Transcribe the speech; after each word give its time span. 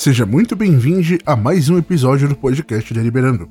Seja 0.00 0.24
muito 0.24 0.56
bem-vindo 0.56 1.18
a 1.26 1.36
mais 1.36 1.68
um 1.68 1.76
episódio 1.76 2.26
do 2.26 2.34
podcast 2.34 2.94
Deliberando. 2.94 3.50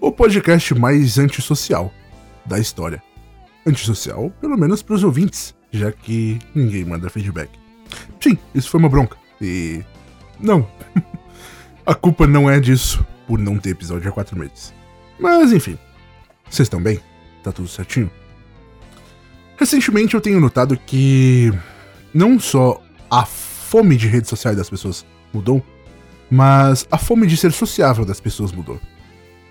O 0.00 0.12
podcast 0.12 0.72
mais 0.76 1.18
antissocial 1.18 1.92
da 2.44 2.56
história. 2.56 3.02
Antissocial, 3.66 4.30
pelo 4.40 4.56
menos 4.56 4.80
para 4.80 4.94
os 4.94 5.02
ouvintes, 5.02 5.56
já 5.72 5.90
que 5.90 6.38
ninguém 6.54 6.84
manda 6.84 7.10
feedback. 7.10 7.50
Sim, 8.20 8.38
isso 8.54 8.70
foi 8.70 8.78
uma 8.78 8.88
bronca. 8.88 9.16
E. 9.42 9.82
Não. 10.38 10.70
a 11.84 11.96
culpa 11.96 12.28
não 12.28 12.48
é 12.48 12.60
disso, 12.60 13.04
por 13.26 13.36
não 13.36 13.58
ter 13.58 13.70
episódio 13.70 14.08
há 14.08 14.12
quatro 14.12 14.38
meses. 14.38 14.72
Mas 15.18 15.52
enfim. 15.52 15.76
Vocês 16.48 16.66
estão 16.66 16.80
bem? 16.80 17.00
Tá 17.42 17.50
tudo 17.50 17.66
certinho? 17.66 18.08
Recentemente 19.56 20.14
eu 20.14 20.20
tenho 20.20 20.38
notado 20.38 20.78
que. 20.86 21.52
Não 22.14 22.38
só 22.38 22.80
a 23.10 23.26
fome 23.26 23.96
de 23.96 24.06
redes 24.06 24.30
sociais 24.30 24.56
das 24.56 24.70
pessoas 24.70 25.04
mudou, 25.32 25.64
mas 26.30 26.86
a 26.90 26.98
fome 26.98 27.26
de 27.26 27.36
ser 27.36 27.52
sociável 27.52 28.04
das 28.04 28.20
pessoas 28.20 28.52
mudou. 28.52 28.80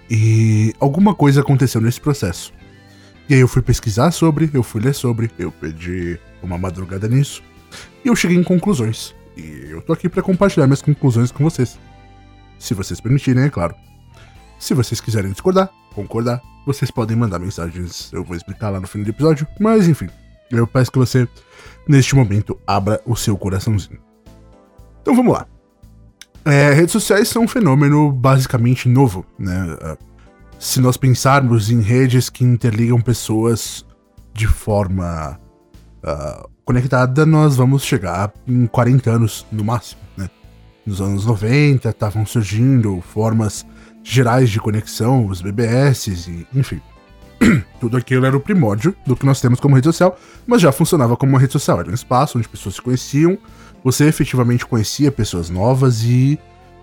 E 0.09 0.73
alguma 0.79 1.15
coisa 1.15 1.41
aconteceu 1.41 1.81
nesse 1.81 1.99
processo. 1.99 2.53
E 3.27 3.33
aí 3.33 3.39
eu 3.39 3.47
fui 3.47 3.61
pesquisar 3.61 4.11
sobre, 4.11 4.49
eu 4.53 4.61
fui 4.61 4.81
ler 4.81 4.93
sobre, 4.93 5.31
eu 5.39 5.51
pedi 5.51 6.19
uma 6.43 6.57
madrugada 6.57 7.07
nisso, 7.07 7.41
e 8.03 8.07
eu 8.07 8.15
cheguei 8.15 8.37
em 8.37 8.43
conclusões. 8.43 9.15
E 9.35 9.67
eu 9.69 9.81
tô 9.81 9.93
aqui 9.93 10.07
para 10.07 10.21
compartilhar 10.21 10.67
minhas 10.67 10.81
conclusões 10.81 11.31
com 11.31 11.43
vocês. 11.43 11.79
Se 12.59 12.73
vocês 12.73 13.01
permitirem, 13.01 13.43
é 13.43 13.49
claro. 13.49 13.75
Se 14.59 14.73
vocês 14.73 15.01
quiserem 15.01 15.31
discordar, 15.31 15.69
concordar, 15.93 16.41
vocês 16.65 16.89
podem 16.91 17.17
mandar 17.17 17.39
mensagens, 17.39 18.11
eu 18.13 18.23
vou 18.23 18.35
explicar 18.35 18.69
lá 18.69 18.79
no 18.79 18.87
fim 18.87 19.03
do 19.03 19.09
episódio, 19.09 19.47
mas 19.59 19.87
enfim, 19.87 20.07
eu 20.51 20.65
peço 20.65 20.91
que 20.91 20.99
você, 20.99 21.27
neste 21.87 22.15
momento, 22.15 22.59
abra 22.65 23.01
o 23.05 23.15
seu 23.15 23.37
coraçãozinho. 23.37 23.99
Então 25.01 25.15
vamos 25.15 25.33
lá. 25.33 25.47
É, 26.45 26.71
redes 26.73 26.91
sociais 26.91 27.27
são 27.27 27.43
um 27.43 27.47
fenômeno 27.47 28.11
basicamente 28.11 28.87
novo, 28.87 29.25
né? 29.37 29.75
É, 29.81 29.97
se 30.59 30.79
nós 30.79 30.95
pensarmos 30.95 31.71
em 31.71 31.81
redes 31.81 32.29
que 32.29 32.43
interligam 32.43 33.01
pessoas 33.01 33.85
de 34.33 34.47
forma 34.47 35.39
uh, 36.03 36.49
conectada, 36.63 37.25
nós 37.25 37.55
vamos 37.55 37.83
chegar 37.83 38.31
em 38.47 38.67
40 38.67 39.11
anos 39.11 39.45
no 39.51 39.63
máximo, 39.63 40.01
né? 40.15 40.29
Nos 40.85 41.01
anos 41.01 41.25
90 41.25 41.89
estavam 41.89 42.25
surgindo 42.25 43.01
formas 43.01 43.65
gerais 44.03 44.49
de 44.49 44.59
conexão, 44.59 45.25
os 45.25 45.41
BBS 45.41 46.07
e 46.27 46.47
enfim. 46.53 46.79
Tudo 47.79 47.97
aquilo 47.97 48.25
era 48.25 48.37
o 48.37 48.39
primórdio 48.39 48.95
do 49.05 49.15
que 49.15 49.25
nós 49.25 49.41
temos 49.41 49.59
como 49.59 49.75
rede 49.75 49.87
social, 49.87 50.17
mas 50.45 50.61
já 50.61 50.71
funcionava 50.71 51.17
como 51.17 51.31
uma 51.31 51.39
rede 51.39 51.53
social. 51.53 51.79
Era 51.79 51.89
um 51.89 51.93
espaço 51.93 52.37
onde 52.37 52.47
pessoas 52.47 52.75
se 52.75 52.81
conheciam, 52.81 53.37
você 53.85 54.05
efetivamente 54.05 54.65
conhecia 54.65 55.11
pessoas 55.11 55.47
novas 55.47 56.01
e 56.03 56.39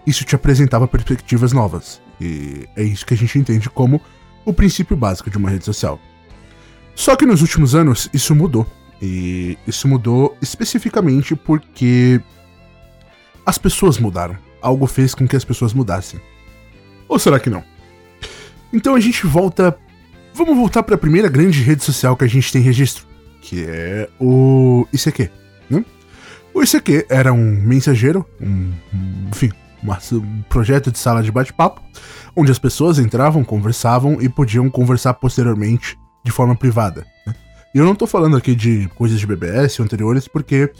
isso 0.06 0.24
te 0.24 0.36
apresentava 0.36 0.86
perspectivas 0.86 1.52
novas. 1.52 2.00
E 2.20 2.68
é 2.76 2.84
isso 2.84 3.04
que 3.04 3.12
a 3.12 3.16
gente 3.16 3.36
entende 3.36 3.68
como 3.68 4.00
o 4.44 4.52
princípio 4.52 4.96
básico 4.96 5.28
de 5.28 5.36
uma 5.36 5.50
rede 5.50 5.64
social. 5.64 6.00
Só 6.94 7.16
que 7.16 7.26
nos 7.26 7.42
últimos 7.42 7.74
anos 7.74 8.08
isso 8.12 8.36
mudou. 8.36 8.64
E 9.02 9.58
isso 9.66 9.88
mudou 9.88 10.36
especificamente 10.40 11.34
porque 11.34 12.20
as 13.44 13.58
pessoas 13.58 13.98
mudaram. 13.98 14.38
Algo 14.60 14.86
fez 14.86 15.12
com 15.12 15.26
que 15.26 15.34
as 15.34 15.44
pessoas 15.44 15.72
mudassem. 15.72 16.20
Ou 17.08 17.18
será 17.18 17.40
que 17.40 17.50
não? 17.50 17.64
Então 18.72 18.94
a 18.94 19.00
gente 19.00 19.26
volta. 19.26 19.76
Vamos 20.32 20.56
voltar 20.56 20.84
para 20.84 20.94
a 20.94 20.98
primeira 20.98 21.28
grande 21.28 21.62
rede 21.62 21.82
social 21.82 22.16
que 22.16 22.24
a 22.24 22.28
gente 22.28 22.52
tem 22.52 22.62
registro, 22.62 23.04
que 23.40 23.64
é 23.66 24.08
o 24.20 24.86
ICQ. 24.92 25.41
O 26.54 26.62
ICQ 26.62 27.06
era 27.08 27.32
um 27.32 27.60
mensageiro, 27.62 28.26
um, 28.40 28.72
enfim, 29.30 29.50
um 30.12 30.42
projeto 30.42 30.90
de 30.90 30.98
sala 30.98 31.22
de 31.22 31.32
bate-papo, 31.32 31.82
onde 32.36 32.50
as 32.50 32.58
pessoas 32.58 32.98
entravam, 32.98 33.42
conversavam 33.42 34.20
e 34.20 34.28
podiam 34.28 34.68
conversar 34.68 35.14
posteriormente 35.14 35.98
de 36.24 36.30
forma 36.30 36.54
privada. 36.54 37.06
Né? 37.26 37.34
E 37.74 37.78
eu 37.78 37.84
não 37.84 37.94
tô 37.94 38.06
falando 38.06 38.36
aqui 38.36 38.54
de 38.54 38.88
coisas 38.94 39.18
de 39.18 39.26
BBS 39.26 39.80
ou 39.80 39.84
anteriores, 39.84 40.28
porque 40.28 40.70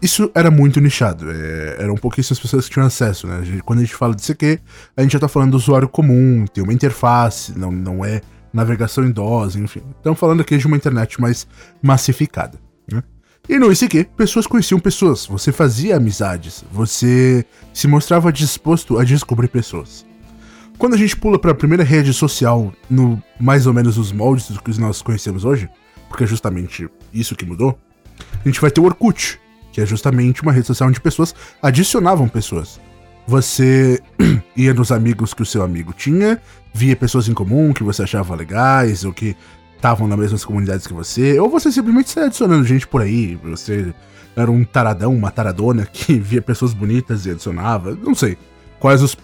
isso 0.00 0.30
era 0.34 0.50
muito 0.50 0.80
nichado. 0.80 1.30
É, 1.30 1.82
eram 1.82 1.94
pouquíssimas 1.94 2.38
pessoas 2.38 2.66
que 2.66 2.72
tinham 2.72 2.86
acesso, 2.86 3.26
né? 3.26 3.42
Quando 3.64 3.80
a 3.80 3.82
gente 3.82 3.94
fala 3.94 4.14
de 4.14 4.22
ICQ, 4.22 4.58
a 4.96 5.02
gente 5.02 5.12
já 5.12 5.18
tá 5.18 5.28
falando 5.28 5.50
do 5.50 5.56
usuário 5.58 5.88
comum, 5.88 6.46
tem 6.46 6.64
uma 6.64 6.72
interface, 6.72 7.56
não, 7.58 7.70
não 7.70 8.04
é 8.04 8.22
navegação 8.52 9.04
em 9.04 9.10
DOS, 9.10 9.56
enfim. 9.56 9.82
Estamos 9.96 10.18
falando 10.18 10.40
aqui 10.40 10.56
de 10.56 10.66
uma 10.66 10.76
internet 10.76 11.20
mais 11.20 11.46
massificada. 11.82 12.67
E 13.48 13.58
no 13.58 13.72
ICQ, 13.72 14.08
pessoas 14.14 14.46
conheciam 14.46 14.78
pessoas, 14.78 15.24
você 15.24 15.50
fazia 15.50 15.96
amizades, 15.96 16.62
você 16.70 17.42
se 17.72 17.88
mostrava 17.88 18.30
disposto 18.30 18.98
a 18.98 19.04
descobrir 19.04 19.48
pessoas. 19.48 20.04
Quando 20.76 20.92
a 20.92 20.98
gente 20.98 21.16
pula 21.16 21.38
para 21.38 21.52
a 21.52 21.54
primeira 21.54 21.82
rede 21.82 22.12
social, 22.12 22.70
no 22.90 23.20
mais 23.40 23.66
ou 23.66 23.72
menos 23.72 23.96
os 23.96 24.12
moldes 24.12 24.50
do 24.50 24.62
que 24.62 24.78
nós 24.78 25.00
conhecemos 25.00 25.46
hoje, 25.46 25.66
porque 26.08 26.24
é 26.24 26.26
justamente 26.26 26.90
isso 27.12 27.34
que 27.34 27.46
mudou, 27.46 27.78
a 28.44 28.46
gente 28.46 28.60
vai 28.60 28.70
ter 28.70 28.82
o 28.82 28.84
Orkut, 28.84 29.40
que 29.72 29.80
é 29.80 29.86
justamente 29.86 30.42
uma 30.42 30.52
rede 30.52 30.66
social 30.66 30.88
onde 30.88 31.00
pessoas 31.00 31.34
adicionavam 31.62 32.28
pessoas. 32.28 32.78
Você 33.26 34.02
ia 34.54 34.74
nos 34.74 34.92
amigos 34.92 35.32
que 35.32 35.42
o 35.42 35.46
seu 35.46 35.62
amigo 35.62 35.94
tinha, 35.94 36.38
via 36.74 36.94
pessoas 36.94 37.28
em 37.28 37.34
comum 37.34 37.72
que 37.72 37.82
você 37.82 38.02
achava 38.02 38.36
legais, 38.36 39.04
ou 39.04 39.12
que 39.12 39.34
estavam 39.78 40.06
nas 40.08 40.18
mesmas 40.18 40.44
comunidades 40.44 40.86
que 40.86 40.92
você, 40.92 41.38
ou 41.38 41.48
você 41.48 41.70
simplesmente 41.72 42.10
saia 42.10 42.26
adicionando 42.26 42.64
gente 42.64 42.86
por 42.86 43.00
aí, 43.00 43.36
você 43.36 43.94
era 44.36 44.50
um 44.50 44.64
taradão, 44.64 45.14
uma 45.14 45.30
taradona 45.30 45.86
que 45.86 46.18
via 46.18 46.42
pessoas 46.42 46.74
bonitas 46.74 47.24
e 47.24 47.30
adicionava, 47.30 47.94
não 47.94 48.14
sei 48.14 48.36
quais 48.78 49.02
os 49.02 49.16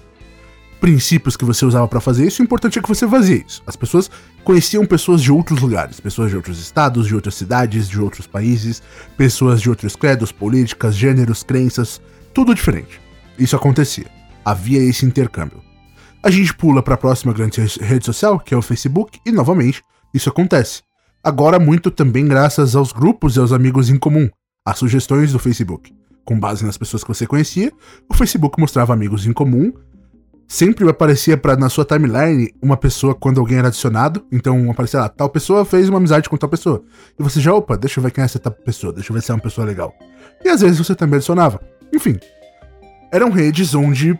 princípios 0.80 1.36
que 1.36 1.44
você 1.44 1.64
usava 1.64 1.88
para 1.88 2.00
fazer 2.00 2.26
isso, 2.26 2.42
o 2.42 2.44
importante 2.44 2.78
é 2.78 2.82
que 2.82 2.88
você 2.88 3.08
fazia 3.08 3.42
isso. 3.46 3.62
As 3.66 3.74
pessoas 3.74 4.10
conheciam 4.44 4.84
pessoas 4.84 5.22
de 5.22 5.32
outros 5.32 5.60
lugares, 5.60 5.98
pessoas 5.98 6.30
de 6.30 6.36
outros 6.36 6.60
estados, 6.60 7.06
de 7.06 7.14
outras 7.14 7.34
cidades, 7.34 7.88
de 7.88 7.98
outros 7.98 8.26
países, 8.26 8.82
pessoas 9.16 9.62
de 9.62 9.70
outros 9.70 9.96
credos, 9.96 10.30
políticas, 10.30 10.94
gêneros, 10.94 11.42
crenças, 11.42 12.02
tudo 12.34 12.54
diferente. 12.54 13.00
Isso 13.38 13.56
acontecia. 13.56 14.06
Havia 14.44 14.82
esse 14.82 15.06
intercâmbio. 15.06 15.62
A 16.22 16.30
gente 16.30 16.54
pula 16.54 16.82
para 16.82 16.94
a 16.94 16.98
próxima 16.98 17.32
grande 17.32 17.60
rede 17.80 18.04
social, 18.04 18.38
que 18.38 18.52
é 18.52 18.56
o 18.56 18.62
Facebook, 18.62 19.18
e 19.24 19.32
novamente 19.32 19.82
isso 20.14 20.28
acontece. 20.30 20.82
Agora, 21.22 21.58
muito 21.58 21.90
também 21.90 22.26
graças 22.26 22.76
aos 22.76 22.92
grupos 22.92 23.36
e 23.36 23.40
aos 23.40 23.52
amigos 23.52 23.90
em 23.90 23.98
comum, 23.98 24.28
às 24.64 24.78
sugestões 24.78 25.32
do 25.32 25.38
Facebook. 25.38 25.92
Com 26.24 26.38
base 26.38 26.64
nas 26.64 26.78
pessoas 26.78 27.02
que 27.02 27.08
você 27.08 27.26
conhecia, 27.26 27.72
o 28.08 28.14
Facebook 28.14 28.58
mostrava 28.60 28.92
amigos 28.94 29.26
em 29.26 29.32
comum. 29.32 29.72
Sempre 30.46 30.88
aparecia 30.88 31.36
pra, 31.36 31.56
na 31.56 31.68
sua 31.68 31.84
timeline 31.84 32.54
uma 32.62 32.76
pessoa 32.76 33.14
quando 33.14 33.40
alguém 33.40 33.58
era 33.58 33.68
adicionado. 33.68 34.24
Então 34.30 34.70
aparecia 34.70 35.00
lá, 35.00 35.08
tal 35.08 35.28
pessoa 35.28 35.64
fez 35.64 35.88
uma 35.88 35.98
amizade 35.98 36.28
com 36.28 36.36
tal 36.36 36.48
pessoa. 36.48 36.82
E 37.18 37.22
você 37.22 37.40
já, 37.40 37.52
opa, 37.52 37.76
deixa 37.76 37.98
eu 37.98 38.04
ver 38.04 38.10
quem 38.10 38.22
é 38.22 38.24
essa 38.26 38.38
tal 38.38 38.52
pessoa, 38.52 38.92
deixa 38.92 39.10
eu 39.10 39.14
ver 39.14 39.22
se 39.22 39.30
é 39.30 39.34
uma 39.34 39.40
pessoa 39.40 39.66
legal. 39.66 39.92
E 40.44 40.48
às 40.48 40.60
vezes 40.60 40.78
você 40.78 40.94
também 40.94 41.16
adicionava. 41.16 41.60
Enfim, 41.92 42.18
eram 43.10 43.30
redes 43.30 43.74
onde 43.74 44.18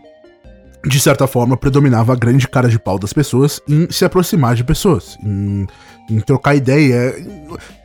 de 0.85 0.99
certa 0.99 1.27
forma, 1.27 1.57
predominava 1.57 2.13
a 2.13 2.15
grande 2.15 2.47
cara 2.47 2.69
de 2.69 2.79
pau 2.79 2.99
das 2.99 3.13
pessoas 3.13 3.59
em 3.67 3.89
se 3.89 4.05
aproximar 4.05 4.55
de 4.55 4.63
pessoas, 4.63 5.17
em, 5.23 5.65
em 6.09 6.19
trocar 6.19 6.55
ideia, 6.55 7.13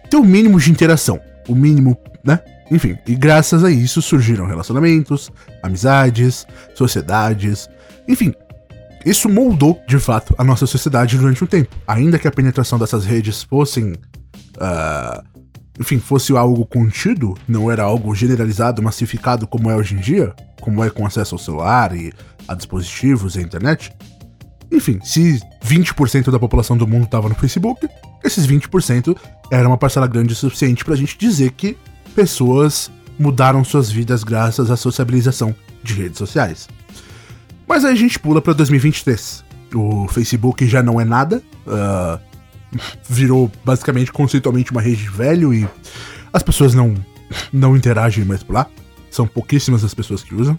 ter 0.08 0.16
o 0.16 0.25
mínimo 0.25 0.60
de 0.60 0.70
interação, 0.70 1.19
o 1.48 1.54
mínimo, 1.54 1.96
né? 2.22 2.40
Enfim, 2.70 2.96
e 3.06 3.16
graças 3.16 3.64
a 3.64 3.70
isso 3.70 4.00
surgiram 4.00 4.46
relacionamentos, 4.46 5.30
amizades, 5.62 6.46
sociedades, 6.75 7.69
enfim. 8.06 8.32
Isso 9.04 9.28
moldou, 9.28 9.80
de 9.88 9.98
fato, 9.98 10.34
a 10.36 10.44
nossa 10.44 10.66
sociedade 10.66 11.16
durante 11.16 11.42
um 11.42 11.46
tempo. 11.46 11.75
Ainda 11.86 12.19
que 12.19 12.28
a 12.28 12.30
penetração 12.30 12.78
dessas 12.78 13.04
redes 13.04 13.42
fossem. 13.42 13.92
Uh, 14.56 15.39
enfim, 15.80 15.98
fosse 15.98 16.36
algo 16.36 16.66
contido, 16.66 17.34
não 17.48 17.70
era 17.70 17.82
algo 17.82 18.14
generalizado, 18.14 18.82
massificado 18.82 19.46
como 19.46 19.70
é 19.70 19.74
hoje 19.74 19.94
em 19.94 19.98
dia, 19.98 20.34
como 20.60 20.84
é 20.84 20.90
com 20.90 21.06
acesso 21.06 21.34
ao 21.34 21.38
celular 21.38 21.96
e 21.96 22.12
a 22.46 22.54
dispositivos 22.54 23.34
e 23.34 23.38
a 23.38 23.42
internet. 23.42 23.90
Enfim, 24.70 25.00
se 25.02 25.40
20% 25.64 26.30
da 26.30 26.38
população 26.38 26.76
do 26.76 26.86
mundo 26.86 27.04
estava 27.04 27.30
no 27.30 27.34
Facebook, 27.34 27.88
esses 28.22 28.46
20% 28.46 29.16
era 29.50 29.66
uma 29.66 29.78
parcela 29.78 30.06
grande 30.06 30.34
o 30.34 30.36
suficiente 30.36 30.84
para 30.84 30.92
a 30.92 30.96
gente 30.96 31.16
dizer 31.16 31.52
que 31.52 31.78
pessoas 32.14 32.90
mudaram 33.18 33.64
suas 33.64 33.90
vidas 33.90 34.22
graças 34.22 34.70
à 34.70 34.76
sociabilização 34.76 35.54
de 35.82 35.94
redes 35.94 36.18
sociais. 36.18 36.68
Mas 37.66 37.86
aí 37.86 37.94
a 37.94 37.96
gente 37.96 38.18
pula 38.18 38.42
para 38.42 38.52
2023. 38.52 39.44
O 39.74 40.06
Facebook 40.08 40.66
já 40.66 40.82
não 40.82 41.00
é 41.00 41.04
nada, 41.04 41.42
uh, 41.66 42.20
virou 43.08 43.50
basicamente 43.64 44.12
conceitualmente 44.12 44.70
uma 44.70 44.81
rede 44.81 45.08
velho 45.08 45.52
e 45.52 45.69
as 46.32 46.43
pessoas 46.43 46.75
não, 46.75 46.94
não 47.52 47.76
interagem 47.76 48.25
mais 48.25 48.43
por 48.43 48.55
lá. 48.55 48.67
São 49.11 49.26
pouquíssimas 49.26 49.84
as 49.84 49.94
pessoas 49.94 50.22
que 50.22 50.34
usam. 50.34 50.56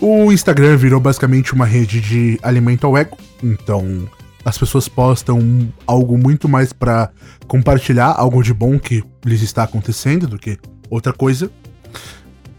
O 0.00 0.32
Instagram 0.32 0.76
virou 0.76 1.00
basicamente 1.00 1.52
uma 1.52 1.66
rede 1.66 2.00
de 2.00 2.38
alimento 2.42 2.86
ao 2.86 2.96
ego, 2.96 3.18
então 3.42 4.08
as 4.44 4.56
pessoas 4.56 4.88
postam 4.88 5.72
algo 5.86 6.16
muito 6.16 6.48
mais 6.48 6.72
para 6.72 7.10
compartilhar 7.46 8.14
algo 8.16 8.42
de 8.42 8.54
bom 8.54 8.78
que 8.78 9.02
lhes 9.24 9.42
está 9.42 9.64
acontecendo 9.64 10.26
do 10.26 10.38
que 10.38 10.56
outra 10.88 11.12
coisa. 11.12 11.50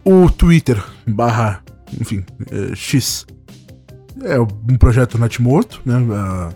O 0.04 0.30
Twitter 0.30 0.84
barra 1.08 1.64
enfim, 1.98 2.24
é, 2.52 2.76
X. 2.76 3.26
É 4.22 4.40
um 4.40 4.78
projeto 4.78 5.18
natimorto, 5.18 5.82
né? 5.86 5.96
A, 6.14 6.50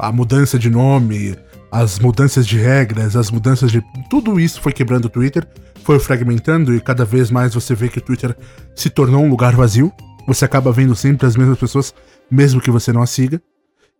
a 0.00 0.10
mudança 0.10 0.58
de 0.58 0.70
nome, 0.70 1.36
as 1.70 1.98
mudanças 1.98 2.46
de 2.46 2.58
regras, 2.58 3.14
as 3.16 3.30
mudanças 3.30 3.70
de. 3.70 3.82
Tudo 4.08 4.40
isso 4.40 4.60
foi 4.60 4.72
quebrando 4.72 5.04
o 5.04 5.10
Twitter, 5.10 5.46
foi 5.84 5.98
fragmentando 5.98 6.74
e 6.74 6.80
cada 6.80 7.04
vez 7.04 7.30
mais 7.30 7.54
você 7.54 7.74
vê 7.74 7.88
que 7.88 7.98
o 7.98 8.02
Twitter 8.02 8.36
se 8.74 8.90
tornou 8.90 9.22
um 9.22 9.30
lugar 9.30 9.54
vazio. 9.54 9.92
Você 10.26 10.44
acaba 10.44 10.72
vendo 10.72 10.94
sempre 10.94 11.26
as 11.26 11.36
mesmas 11.36 11.58
pessoas, 11.58 11.94
mesmo 12.30 12.60
que 12.60 12.70
você 12.70 12.92
não 12.92 13.02
as 13.02 13.10
siga. 13.10 13.40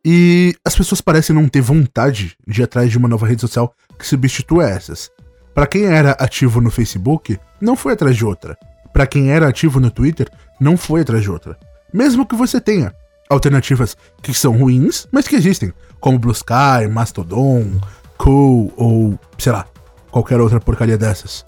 E 0.04 0.54
as 0.64 0.74
pessoas 0.74 1.00
parecem 1.00 1.34
não 1.36 1.48
ter 1.48 1.60
vontade 1.60 2.36
de 2.46 2.60
ir 2.60 2.64
atrás 2.64 2.90
de 2.90 2.96
uma 2.96 3.08
nova 3.08 3.26
rede 3.26 3.42
social 3.42 3.74
que 3.98 4.06
substitua 4.06 4.68
essas. 4.68 5.10
Para 5.54 5.66
quem 5.66 5.84
era 5.84 6.12
ativo 6.12 6.60
no 6.60 6.70
Facebook, 6.70 7.38
não 7.60 7.76
foi 7.76 7.92
atrás 7.92 8.16
de 8.16 8.24
outra. 8.24 8.56
Para 8.92 9.06
quem 9.06 9.30
era 9.30 9.48
ativo 9.48 9.78
no 9.78 9.90
Twitter, 9.90 10.28
não 10.58 10.76
foi 10.76 11.02
atrás 11.02 11.22
de 11.22 11.30
outra. 11.30 11.58
Mesmo 11.92 12.24
que 12.24 12.34
você 12.34 12.60
tenha 12.60 12.94
alternativas 13.30 13.96
que 14.20 14.34
são 14.34 14.58
ruins, 14.58 15.06
mas 15.10 15.26
que 15.28 15.36
existem, 15.36 15.72
como 16.00 16.18
Blue 16.18 16.32
Sky, 16.32 16.88
Mastodon, 16.90 17.80
Cool 18.18 18.70
ou 18.76 19.18
sei 19.38 19.52
lá, 19.52 19.66
qualquer 20.10 20.40
outra 20.40 20.60
porcaria 20.60 20.98
dessas. 20.98 21.44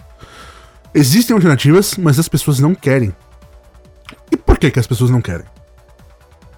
Existem 0.94 1.34
alternativas, 1.34 1.96
mas 1.99 2.19
as 2.19 2.29
pessoas 2.29 2.61
não 2.61 2.75
querem. 2.75 3.14
E 4.31 4.37
por 4.37 4.56
que, 4.56 4.70
que 4.70 4.79
as 4.79 4.87
pessoas 4.87 5.11
não 5.11 5.20
querem? 5.20 5.46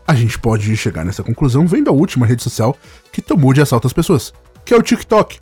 A 0.07 0.15
gente 0.15 0.39
pode 0.39 0.77
chegar 0.77 1.05
nessa 1.05 1.23
conclusão 1.23 1.67
vendo 1.67 1.89
a 1.89 1.93
última 1.93 2.27
rede 2.27 2.43
social 2.43 2.77
que 3.11 3.23
tomou 3.23 3.53
de 3.53 3.63
assalto 3.63 3.87
as 3.87 3.93
pessoas, 3.93 4.33
que 4.65 4.75
é 4.75 4.77
o 4.77 4.83
TikTok. 4.83 5.41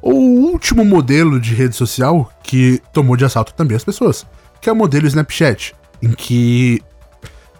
O 0.00 0.12
último 0.12 0.84
modelo 0.84 1.40
de 1.40 1.54
rede 1.54 1.74
social 1.74 2.30
que 2.42 2.80
tomou 2.92 3.16
de 3.16 3.24
assalto 3.24 3.54
também 3.54 3.76
as 3.76 3.84
pessoas, 3.84 4.24
que 4.60 4.68
é 4.68 4.72
o 4.72 4.76
modelo 4.76 5.06
Snapchat, 5.06 5.74
em 6.00 6.12
que 6.12 6.82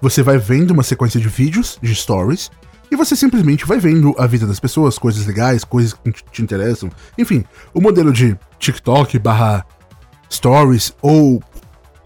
você 0.04 0.22
vai 0.22 0.36
vendo 0.36 0.72
uma 0.72 0.82
sequência 0.82 1.18
de 1.18 1.30
vídeos, 1.30 1.78
de 1.80 1.94
stories, 1.94 2.50
e 2.90 2.94
você 2.94 3.16
simplesmente 3.16 3.64
vai 3.64 3.78
vendo 3.78 4.14
a 4.18 4.26
vida 4.26 4.46
das 4.46 4.60
pessoas, 4.60 4.98
coisas 4.98 5.24
legais, 5.24 5.64
coisas 5.64 5.94
que 5.94 6.12
te 6.30 6.42
interessam. 6.42 6.90
Enfim, 7.16 7.42
o 7.72 7.80
modelo 7.80 8.12
de 8.12 8.36
TikTok 8.58 9.18
barra 9.18 9.64
stories 10.30 10.92
ou 11.00 11.42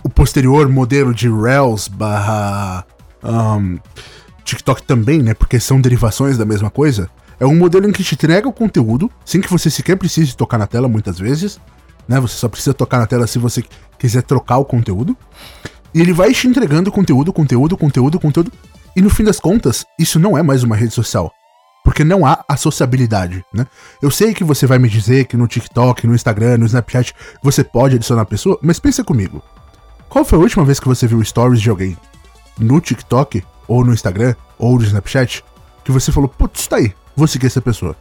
o 0.05 0.09
posterior 0.09 0.69
modelo 0.69 1.13
de 1.13 1.29
Reels 1.29 1.89
barra 1.89 2.87
um, 3.21 3.81
TikTok 4.45 4.85
também, 4.85 5.21
né? 5.21 5.35
Porque 5.35 5.59
são 5.59 5.81
derivações 5.81 6.39
da 6.39 6.45
mesma 6.45 6.71
coisa. 6.71 7.11
É 7.41 7.47
um 7.47 7.57
modelo 7.57 7.89
em 7.89 7.93
que 7.93 8.05
te 8.05 8.15
entrega 8.15 8.47
o 8.47 8.53
conteúdo, 8.53 9.11
sem 9.25 9.41
que 9.41 9.51
você 9.51 9.69
sequer 9.69 9.97
precise 9.97 10.37
tocar 10.37 10.57
na 10.57 10.69
tela 10.69 10.87
muitas 10.87 11.19
vezes, 11.19 11.61
né? 12.07 12.21
Você 12.21 12.37
só 12.37 12.49
precisa 12.49 12.73
tocar 12.73 12.99
na 12.99 13.09
tela 13.09 13.27
se 13.27 13.41
você 13.41 13.65
quiser 13.99 14.23
trocar 14.23 14.59
o 14.59 14.65
conteúdo. 14.65 15.17
E 15.95 16.01
ele 16.01 16.13
vai 16.13 16.33
te 16.33 16.47
entregando 16.47 16.93
conteúdo, 16.93 17.33
conteúdo, 17.33 17.77
conteúdo, 17.77 18.21
conteúdo. 18.21 18.53
E 18.95 19.01
no 19.01 19.11
fim 19.11 19.25
das 19.25 19.41
contas, 19.41 19.87
isso 19.99 20.19
não 20.19 20.37
é 20.37 20.43
mais 20.43 20.63
uma 20.63 20.77
rede 20.77 20.93
social. 20.93 21.33
Porque 21.85 22.05
não 22.05 22.27
há 22.27 22.45
associabilidade, 22.49 23.45
né? 23.53 23.67
Eu 24.03 24.11
sei 24.11 24.35
que 24.35 24.45
você 24.45 24.67
vai 24.67 24.79
me 24.79 24.89
dizer 24.89 25.25
que 25.25 25.37
no 25.37 25.47
TikTok, 25.47 26.07
no 26.07 26.15
Instagram, 26.15 26.59
no 26.59 26.67
Snapchat, 26.67 27.15
você 27.43 27.65
pode 27.65 27.97
adicionar 27.97 28.27
pessoa, 28.27 28.59
mas 28.63 28.79
pensa 28.79 29.03
comigo. 29.03 29.43
Qual 30.09 30.25
foi 30.25 30.39
a 30.39 30.43
última 30.43 30.65
vez 30.65 30.79
que 30.81 30.89
você 30.89 31.07
viu 31.07 31.25
stories 31.25 31.61
de 31.61 31.71
alguém? 31.71 31.97
No 32.59 32.81
TikTok, 32.81 33.43
ou 33.67 33.85
no 33.85 33.93
Instagram, 33.93 34.35
ou 34.59 34.77
no 34.79 34.85
Snapchat, 34.85 35.45
que 35.85 35.93
você 35.93 36.13
falou, 36.13 36.29
putz, 36.29 36.67
tá 36.67 36.77
aí, 36.77 36.93
vou 37.17 37.27
seguir 37.27 37.47
essa 37.47 37.63
pessoa. 37.63 37.97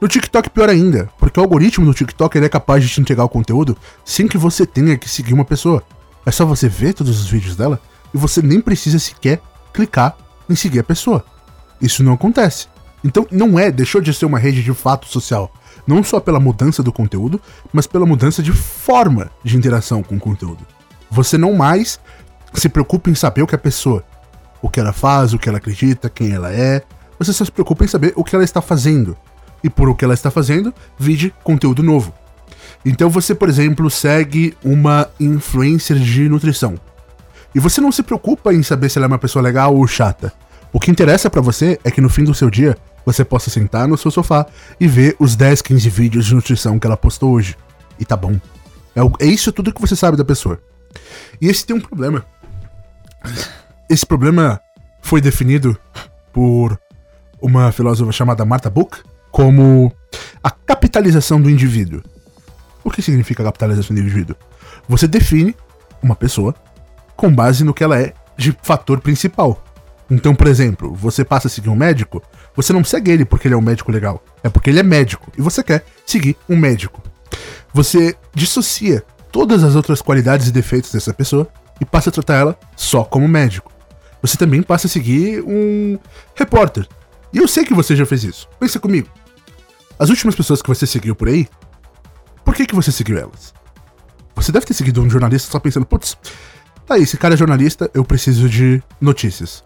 No 0.00 0.08
TikTok, 0.08 0.50
pior 0.50 0.68
ainda, 0.68 1.08
porque 1.18 1.38
o 1.38 1.42
algoritmo 1.42 1.86
do 1.86 1.94
TikTok 1.94 2.38
é 2.38 2.48
capaz 2.48 2.82
de 2.82 2.90
te 2.90 3.00
entregar 3.00 3.24
o 3.24 3.28
conteúdo 3.28 3.76
sem 4.04 4.26
que 4.26 4.36
você 4.36 4.66
tenha 4.66 4.96
que 4.96 5.08
seguir 5.08 5.32
uma 5.34 5.44
pessoa. 5.44 5.82
É 6.24 6.30
só 6.30 6.44
você 6.44 6.68
ver 6.68 6.94
todos 6.94 7.20
os 7.20 7.28
vídeos 7.28 7.56
dela 7.56 7.80
e 8.14 8.18
você 8.18 8.42
nem 8.42 8.60
precisa 8.60 8.98
sequer 8.98 9.40
clicar 9.72 10.16
em 10.48 10.54
seguir 10.54 10.80
a 10.80 10.84
pessoa. 10.84 11.24
Isso 11.80 12.02
não 12.02 12.12
acontece. 12.12 12.68
Então 13.04 13.26
não 13.30 13.58
é, 13.58 13.70
deixou 13.70 14.00
de 14.00 14.14
ser 14.14 14.26
uma 14.26 14.38
rede 14.38 14.62
de 14.62 14.72
fato 14.72 15.06
social. 15.06 15.52
Não 15.86 16.04
só 16.04 16.20
pela 16.20 16.38
mudança 16.38 16.82
do 16.82 16.92
conteúdo, 16.92 17.40
mas 17.72 17.86
pela 17.86 18.06
mudança 18.06 18.42
de 18.42 18.52
forma 18.52 19.30
de 19.42 19.56
interação 19.56 20.02
com 20.02 20.16
o 20.16 20.20
conteúdo. 20.20 20.64
Você 21.10 21.36
não 21.36 21.54
mais 21.54 21.98
se 22.54 22.68
preocupa 22.68 23.10
em 23.10 23.14
saber 23.14 23.42
o 23.42 23.46
que 23.46 23.54
a 23.54 23.58
pessoa, 23.58 24.04
o 24.60 24.68
que 24.68 24.78
ela 24.78 24.92
faz, 24.92 25.34
o 25.34 25.38
que 25.38 25.48
ela 25.48 25.58
acredita, 25.58 26.08
quem 26.08 26.32
ela 26.32 26.52
é. 26.52 26.82
Você 27.18 27.32
só 27.32 27.44
se 27.44 27.50
preocupa 27.50 27.84
em 27.84 27.88
saber 27.88 28.12
o 28.14 28.22
que 28.22 28.34
ela 28.34 28.44
está 28.44 28.62
fazendo 28.62 29.16
e 29.64 29.70
por 29.70 29.88
o 29.88 29.94
que 29.94 30.04
ela 30.04 30.14
está 30.14 30.30
fazendo, 30.30 30.72
vide 30.98 31.34
conteúdo 31.42 31.82
novo. 31.82 32.12
Então 32.84 33.08
você, 33.08 33.34
por 33.34 33.48
exemplo, 33.48 33.88
segue 33.90 34.56
uma 34.64 35.08
influencer 35.20 35.98
de 35.98 36.28
nutrição. 36.28 36.78
E 37.54 37.60
você 37.60 37.80
não 37.80 37.92
se 37.92 38.02
preocupa 38.02 38.52
em 38.52 38.62
saber 38.62 38.88
se 38.88 38.98
ela 38.98 39.06
é 39.06 39.08
uma 39.08 39.18
pessoa 39.18 39.42
legal 39.42 39.74
ou 39.74 39.86
chata. 39.86 40.32
O 40.72 40.80
que 40.80 40.90
interessa 40.90 41.28
para 41.28 41.40
você 41.40 41.78
é 41.84 41.90
que 41.90 42.00
no 42.00 42.08
fim 42.08 42.24
do 42.24 42.34
seu 42.34 42.48
dia 42.48 42.76
você 43.04 43.24
possa 43.24 43.50
sentar 43.50 43.86
no 43.86 43.98
seu 43.98 44.10
sofá 44.10 44.46
e 44.80 44.88
ver 44.88 45.16
os 45.18 45.36
10, 45.36 45.60
15 45.62 45.90
vídeos 45.90 46.26
de 46.26 46.34
nutrição 46.34 46.78
que 46.78 46.86
ela 46.86 46.96
postou 46.96 47.32
hoje. 47.32 47.56
E 47.98 48.04
tá 48.04 48.16
bom. 48.16 48.40
É, 48.96 49.24
é 49.24 49.26
isso 49.26 49.52
tudo 49.52 49.72
que 49.72 49.80
você 49.80 49.94
sabe 49.94 50.16
da 50.16 50.24
pessoa. 50.24 50.58
E 51.40 51.48
esse 51.48 51.66
tem 51.66 51.76
um 51.76 51.80
problema. 51.80 52.24
Esse 53.88 54.06
problema 54.06 54.60
foi 55.02 55.20
definido 55.20 55.78
por 56.32 56.78
uma 57.40 57.70
filósofa 57.72 58.12
chamada 58.12 58.44
Martha 58.44 58.70
Book, 58.70 58.98
como 59.30 59.92
a 60.42 60.50
capitalização 60.50 61.40
do 61.40 61.50
indivíduo. 61.50 62.02
O 62.84 62.90
que 62.90 63.02
significa 63.02 63.44
capitalização 63.44 63.94
do 63.94 64.00
indivíduo? 64.00 64.36
Você 64.88 65.06
define 65.06 65.54
uma 66.02 66.16
pessoa 66.16 66.54
com 67.16 67.32
base 67.32 67.64
no 67.64 67.74
que 67.74 67.84
ela 67.84 68.00
é 68.00 68.12
de 68.36 68.56
fator 68.62 69.00
principal. 69.00 69.62
Então, 70.10 70.34
por 70.34 70.46
exemplo, 70.46 70.92
você 70.94 71.24
passa 71.24 71.46
a 71.46 71.50
seguir 71.50 71.68
um 71.68 71.76
médico, 71.76 72.22
você 72.54 72.72
não 72.72 72.84
segue 72.84 73.10
ele 73.10 73.24
porque 73.24 73.48
ele 73.48 73.54
é 73.54 73.56
um 73.56 73.62
médico 73.62 73.90
legal, 73.90 74.22
é 74.42 74.48
porque 74.48 74.68
ele 74.68 74.80
é 74.80 74.82
médico 74.82 75.32
e 75.38 75.40
você 75.40 75.62
quer 75.62 75.84
seguir 76.04 76.36
um 76.48 76.56
médico. 76.56 77.02
Você 77.72 78.14
dissocia 78.34 79.02
todas 79.30 79.64
as 79.64 79.74
outras 79.74 80.02
qualidades 80.02 80.48
e 80.48 80.52
defeitos 80.52 80.92
dessa 80.92 81.14
pessoa 81.14 81.48
e 81.80 81.84
passa 81.84 82.10
a 82.10 82.12
tratar 82.12 82.34
ela 82.34 82.58
só 82.76 83.04
como 83.04 83.26
médico. 83.26 83.72
Você 84.20 84.36
também 84.36 84.62
passa 84.62 84.86
a 84.86 84.90
seguir 84.90 85.42
um 85.42 85.98
repórter. 86.34 86.86
E 87.32 87.38
eu 87.38 87.48
sei 87.48 87.64
que 87.64 87.74
você 87.74 87.96
já 87.96 88.04
fez 88.04 88.22
isso. 88.22 88.48
Pensa 88.60 88.78
comigo. 88.78 89.08
As 89.98 90.10
últimas 90.10 90.34
pessoas 90.34 90.60
que 90.60 90.68
você 90.68 90.86
seguiu 90.86 91.16
por 91.16 91.28
aí, 91.28 91.48
por 92.44 92.54
que, 92.54 92.66
que 92.66 92.74
você 92.74 92.92
seguiu 92.92 93.18
elas? 93.18 93.54
Você 94.34 94.50
deve 94.50 94.66
ter 94.66 94.74
seguido 94.74 95.02
um 95.02 95.10
jornalista 95.10 95.50
só 95.50 95.58
pensando, 95.58 95.86
putz, 95.86 96.16
tá 96.86 96.94
aí, 96.94 97.02
esse 97.02 97.16
cara 97.16 97.34
é 97.34 97.36
jornalista, 97.36 97.90
eu 97.94 98.04
preciso 98.04 98.48
de 98.48 98.82
notícias. 99.00 99.62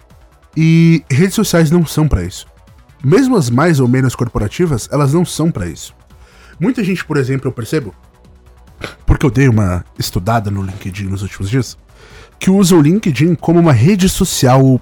E 0.57 1.05
redes 1.11 1.35
sociais 1.35 1.71
não 1.71 1.87
são 1.87 2.09
para 2.09 2.23
isso. 2.23 2.47
Mesmo 3.05 3.37
as 3.37 3.51
mais 3.51 3.79
ou 3.79 3.87
menos 3.87 4.15
corporativas, 4.15 4.89
elas 4.91 5.13
não 5.13 5.25
são 5.25 5.51
para 5.51 5.67
isso. 5.67 5.95
Muita 6.59 6.83
gente, 6.83 7.05
por 7.05 7.17
exemplo, 7.17 7.49
eu 7.49 7.53
percebo, 7.53 7.95
porque 9.05 9.27
eu 9.27 9.31
dei 9.31 9.49
uma 9.49 9.85
estudada 9.99 10.51
no 10.51 10.63
LinkedIn 10.63 11.05
nos 11.05 11.23
últimos 11.23 11.51
dias, 11.51 11.77
que 12.39 12.51
usa 12.51 12.75
o 12.75 12.81
LinkedIn 12.81 13.35
como 13.35 13.61
uma 13.61 13.73
rede 13.73 14.09
social, 14.09 14.81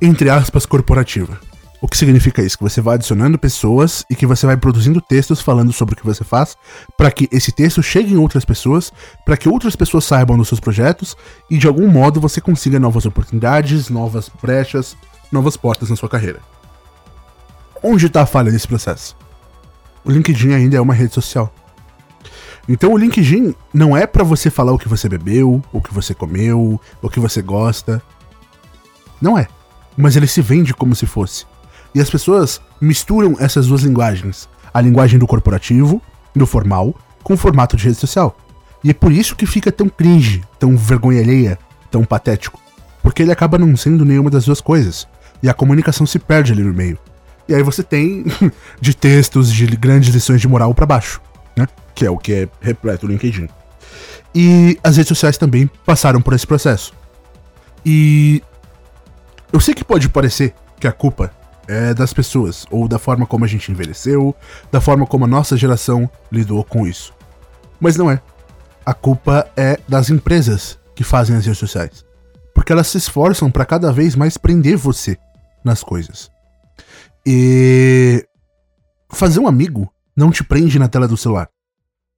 entre 0.00 0.28
aspas, 0.30 0.66
corporativa. 0.66 1.38
O 1.82 1.88
que 1.88 1.98
significa 1.98 2.40
isso? 2.40 2.56
Que 2.56 2.62
você 2.62 2.80
vai 2.80 2.94
adicionando 2.94 3.36
pessoas 3.36 4.04
e 4.08 4.14
que 4.14 4.24
você 4.24 4.46
vai 4.46 4.56
produzindo 4.56 5.00
textos 5.00 5.40
falando 5.40 5.72
sobre 5.72 5.94
o 5.94 5.96
que 5.96 6.06
você 6.06 6.22
faz, 6.22 6.56
para 6.96 7.10
que 7.10 7.28
esse 7.32 7.50
texto 7.50 7.82
chegue 7.82 8.14
em 8.14 8.16
outras 8.16 8.44
pessoas, 8.44 8.92
para 9.26 9.36
que 9.36 9.48
outras 9.48 9.74
pessoas 9.74 10.04
saibam 10.04 10.38
dos 10.38 10.46
seus 10.46 10.60
projetos 10.60 11.16
e 11.50 11.58
de 11.58 11.66
algum 11.66 11.88
modo 11.88 12.20
você 12.20 12.40
consiga 12.40 12.78
novas 12.78 13.04
oportunidades, 13.04 13.88
novas 13.88 14.30
brechas, 14.40 14.96
novas 15.32 15.56
portas 15.56 15.90
na 15.90 15.96
sua 15.96 16.08
carreira. 16.08 16.38
Onde 17.82 18.06
está 18.06 18.22
a 18.22 18.26
falha 18.26 18.52
desse 18.52 18.68
processo? 18.68 19.16
O 20.04 20.10
LinkedIn 20.12 20.52
ainda 20.52 20.76
é 20.76 20.80
uma 20.80 20.94
rede 20.94 21.12
social. 21.12 21.52
Então 22.68 22.92
o 22.92 22.96
LinkedIn 22.96 23.56
não 23.74 23.96
é 23.96 24.06
para 24.06 24.22
você 24.22 24.50
falar 24.50 24.70
o 24.70 24.78
que 24.78 24.88
você 24.88 25.08
bebeu, 25.08 25.60
o 25.72 25.82
que 25.82 25.92
você 25.92 26.14
comeu, 26.14 26.80
o 27.02 27.10
que 27.10 27.18
você 27.18 27.42
gosta. 27.42 28.00
Não 29.20 29.36
é. 29.36 29.48
Mas 29.96 30.14
ele 30.14 30.28
se 30.28 30.40
vende 30.40 30.72
como 30.72 30.94
se 30.94 31.06
fosse. 31.06 31.50
E 31.94 32.00
as 32.00 32.10
pessoas 32.10 32.60
misturam 32.80 33.36
essas 33.38 33.66
duas 33.66 33.82
linguagens. 33.82 34.48
A 34.72 34.80
linguagem 34.80 35.18
do 35.18 35.26
corporativo, 35.26 36.00
do 36.34 36.46
formal, 36.46 36.94
com 37.22 37.34
o 37.34 37.36
formato 37.36 37.76
de 37.76 37.84
rede 37.84 37.98
social. 37.98 38.36
E 38.82 38.90
é 38.90 38.94
por 38.94 39.12
isso 39.12 39.36
que 39.36 39.46
fica 39.46 39.70
tão 39.70 39.88
cringe, 39.88 40.42
tão 40.58 40.76
vergonha 40.76 41.20
alheia, 41.20 41.58
tão 41.90 42.04
patético. 42.04 42.60
Porque 43.02 43.22
ele 43.22 43.32
acaba 43.32 43.58
não 43.58 43.76
sendo 43.76 44.04
nenhuma 44.04 44.30
das 44.30 44.44
duas 44.44 44.60
coisas. 44.60 45.06
E 45.42 45.48
a 45.48 45.54
comunicação 45.54 46.06
se 46.06 46.18
perde 46.18 46.52
ali 46.52 46.62
no 46.62 46.72
meio. 46.72 46.98
E 47.48 47.54
aí 47.54 47.62
você 47.62 47.82
tem 47.82 48.24
de 48.80 48.94
textos 48.94 49.52
de 49.52 49.66
grandes 49.66 50.14
lições 50.14 50.40
de 50.40 50.48
moral 50.48 50.74
para 50.74 50.86
baixo, 50.86 51.20
né? 51.56 51.66
Que 51.94 52.06
é 52.06 52.10
o 52.10 52.16
que 52.16 52.32
é 52.32 52.48
repleto 52.60 53.06
o 53.06 53.08
LinkedIn. 53.08 53.48
E 54.34 54.78
as 54.82 54.96
redes 54.96 55.08
sociais 55.08 55.36
também 55.36 55.68
passaram 55.84 56.22
por 56.22 56.32
esse 56.32 56.46
processo. 56.46 56.94
E 57.84 58.42
eu 59.52 59.60
sei 59.60 59.74
que 59.74 59.84
pode 59.84 60.08
parecer 60.08 60.54
que 60.80 60.86
a 60.86 60.92
culpa 60.92 61.32
é, 61.68 61.94
das 61.94 62.12
pessoas, 62.12 62.66
ou 62.70 62.88
da 62.88 62.98
forma 62.98 63.26
como 63.26 63.44
a 63.44 63.48
gente 63.48 63.70
envelheceu, 63.70 64.34
da 64.70 64.80
forma 64.80 65.06
como 65.06 65.24
a 65.24 65.28
nossa 65.28 65.56
geração 65.56 66.10
lidou 66.30 66.64
com 66.64 66.86
isso. 66.86 67.14
Mas 67.80 67.96
não 67.96 68.10
é. 68.10 68.20
A 68.84 68.94
culpa 68.94 69.50
é 69.56 69.78
das 69.88 70.10
empresas 70.10 70.78
que 70.94 71.04
fazem 71.04 71.36
as 71.36 71.44
redes 71.44 71.58
sociais. 71.58 72.04
Porque 72.54 72.72
elas 72.72 72.88
se 72.88 72.98
esforçam 72.98 73.50
para 73.50 73.64
cada 73.64 73.92
vez 73.92 74.14
mais 74.14 74.36
prender 74.36 74.76
você 74.76 75.16
nas 75.64 75.82
coisas. 75.82 76.30
E 77.24 78.26
fazer 79.10 79.38
um 79.38 79.46
amigo 79.46 79.92
não 80.16 80.30
te 80.30 80.44
prende 80.44 80.78
na 80.78 80.88
tela 80.88 81.08
do 81.08 81.16
celular. 81.16 81.48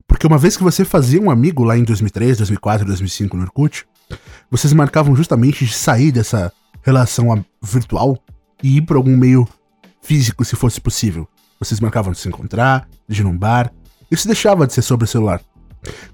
Porque 0.07 0.27
uma 0.27 0.39
vez 0.39 0.57
que 0.57 0.63
você 0.63 0.85
fazia 0.85 1.21
um 1.21 1.31
amigo 1.31 1.65
lá 1.65 1.77
em 1.77 1.85
2003, 1.85 2.39
2004, 2.39 2.87
2005 2.87 3.37
no 3.37 3.43
Orkut, 3.45 3.87
vocês 4.51 4.73
marcavam 4.73 5.15
justamente 5.17 5.65
de 5.65 5.73
sair 5.73 6.13
dessa 6.13 6.53
relação 6.83 7.45
virtual 7.63 8.19
e 8.65 8.79
ir 8.79 8.81
para 8.81 8.97
algum 8.97 9.15
meio 9.15 9.47
físico 10.01 10.43
se 10.43 10.57
fosse 10.57 10.81
possível. 10.81 11.29
Vocês 11.61 11.81
marcavam 11.81 12.13
de 12.13 12.19
se 12.19 12.29
encontrar, 12.29 12.89
de 13.07 13.21
ir 13.21 13.25
num 13.25 13.37
bar. 13.37 13.71
Isso 14.11 14.27
deixava 14.27 14.67
de 14.67 14.73
ser 14.73 14.81
sobre 14.81 15.05
o 15.05 15.07
celular. 15.07 15.43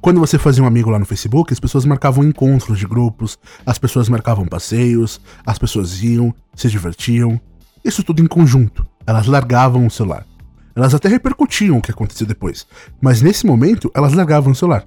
Quando 0.01 0.19
você 0.19 0.37
fazia 0.37 0.65
um 0.65 0.67
amigo 0.67 0.91
lá 0.91 0.99
no 0.99 1.07
Facebook, 1.07 1.53
as 1.53 1.61
pessoas 1.61 1.85
marcavam 1.85 2.25
encontros 2.25 2.77
de 2.77 2.89
grupos, 2.89 3.39
as 3.65 3.79
pessoas 3.79 4.09
marcavam 4.09 4.47
passeios, 4.47 5.21
as 5.47 5.61
pessoas 5.61 6.03
iam, 6.03 6.35
se 6.57 6.69
divertiam. 6.69 7.41
Isso 7.85 8.03
tudo 8.03 8.21
em 8.21 8.27
conjunto. 8.27 8.85
Elas 9.07 9.29
largavam 9.29 9.87
o 9.87 9.91
celular. 9.91 10.27
Elas 10.75 10.93
até 10.93 11.09
repercutiam 11.09 11.79
o 11.79 11.83
que 11.83 11.93
aconteceu 11.93 12.27
depois, 12.27 12.67
mas 13.01 13.23
nesse 13.23 13.47
momento 13.47 13.93
elas 13.95 14.13
largavam 14.13 14.51
o 14.51 14.57
celular. 14.57 14.85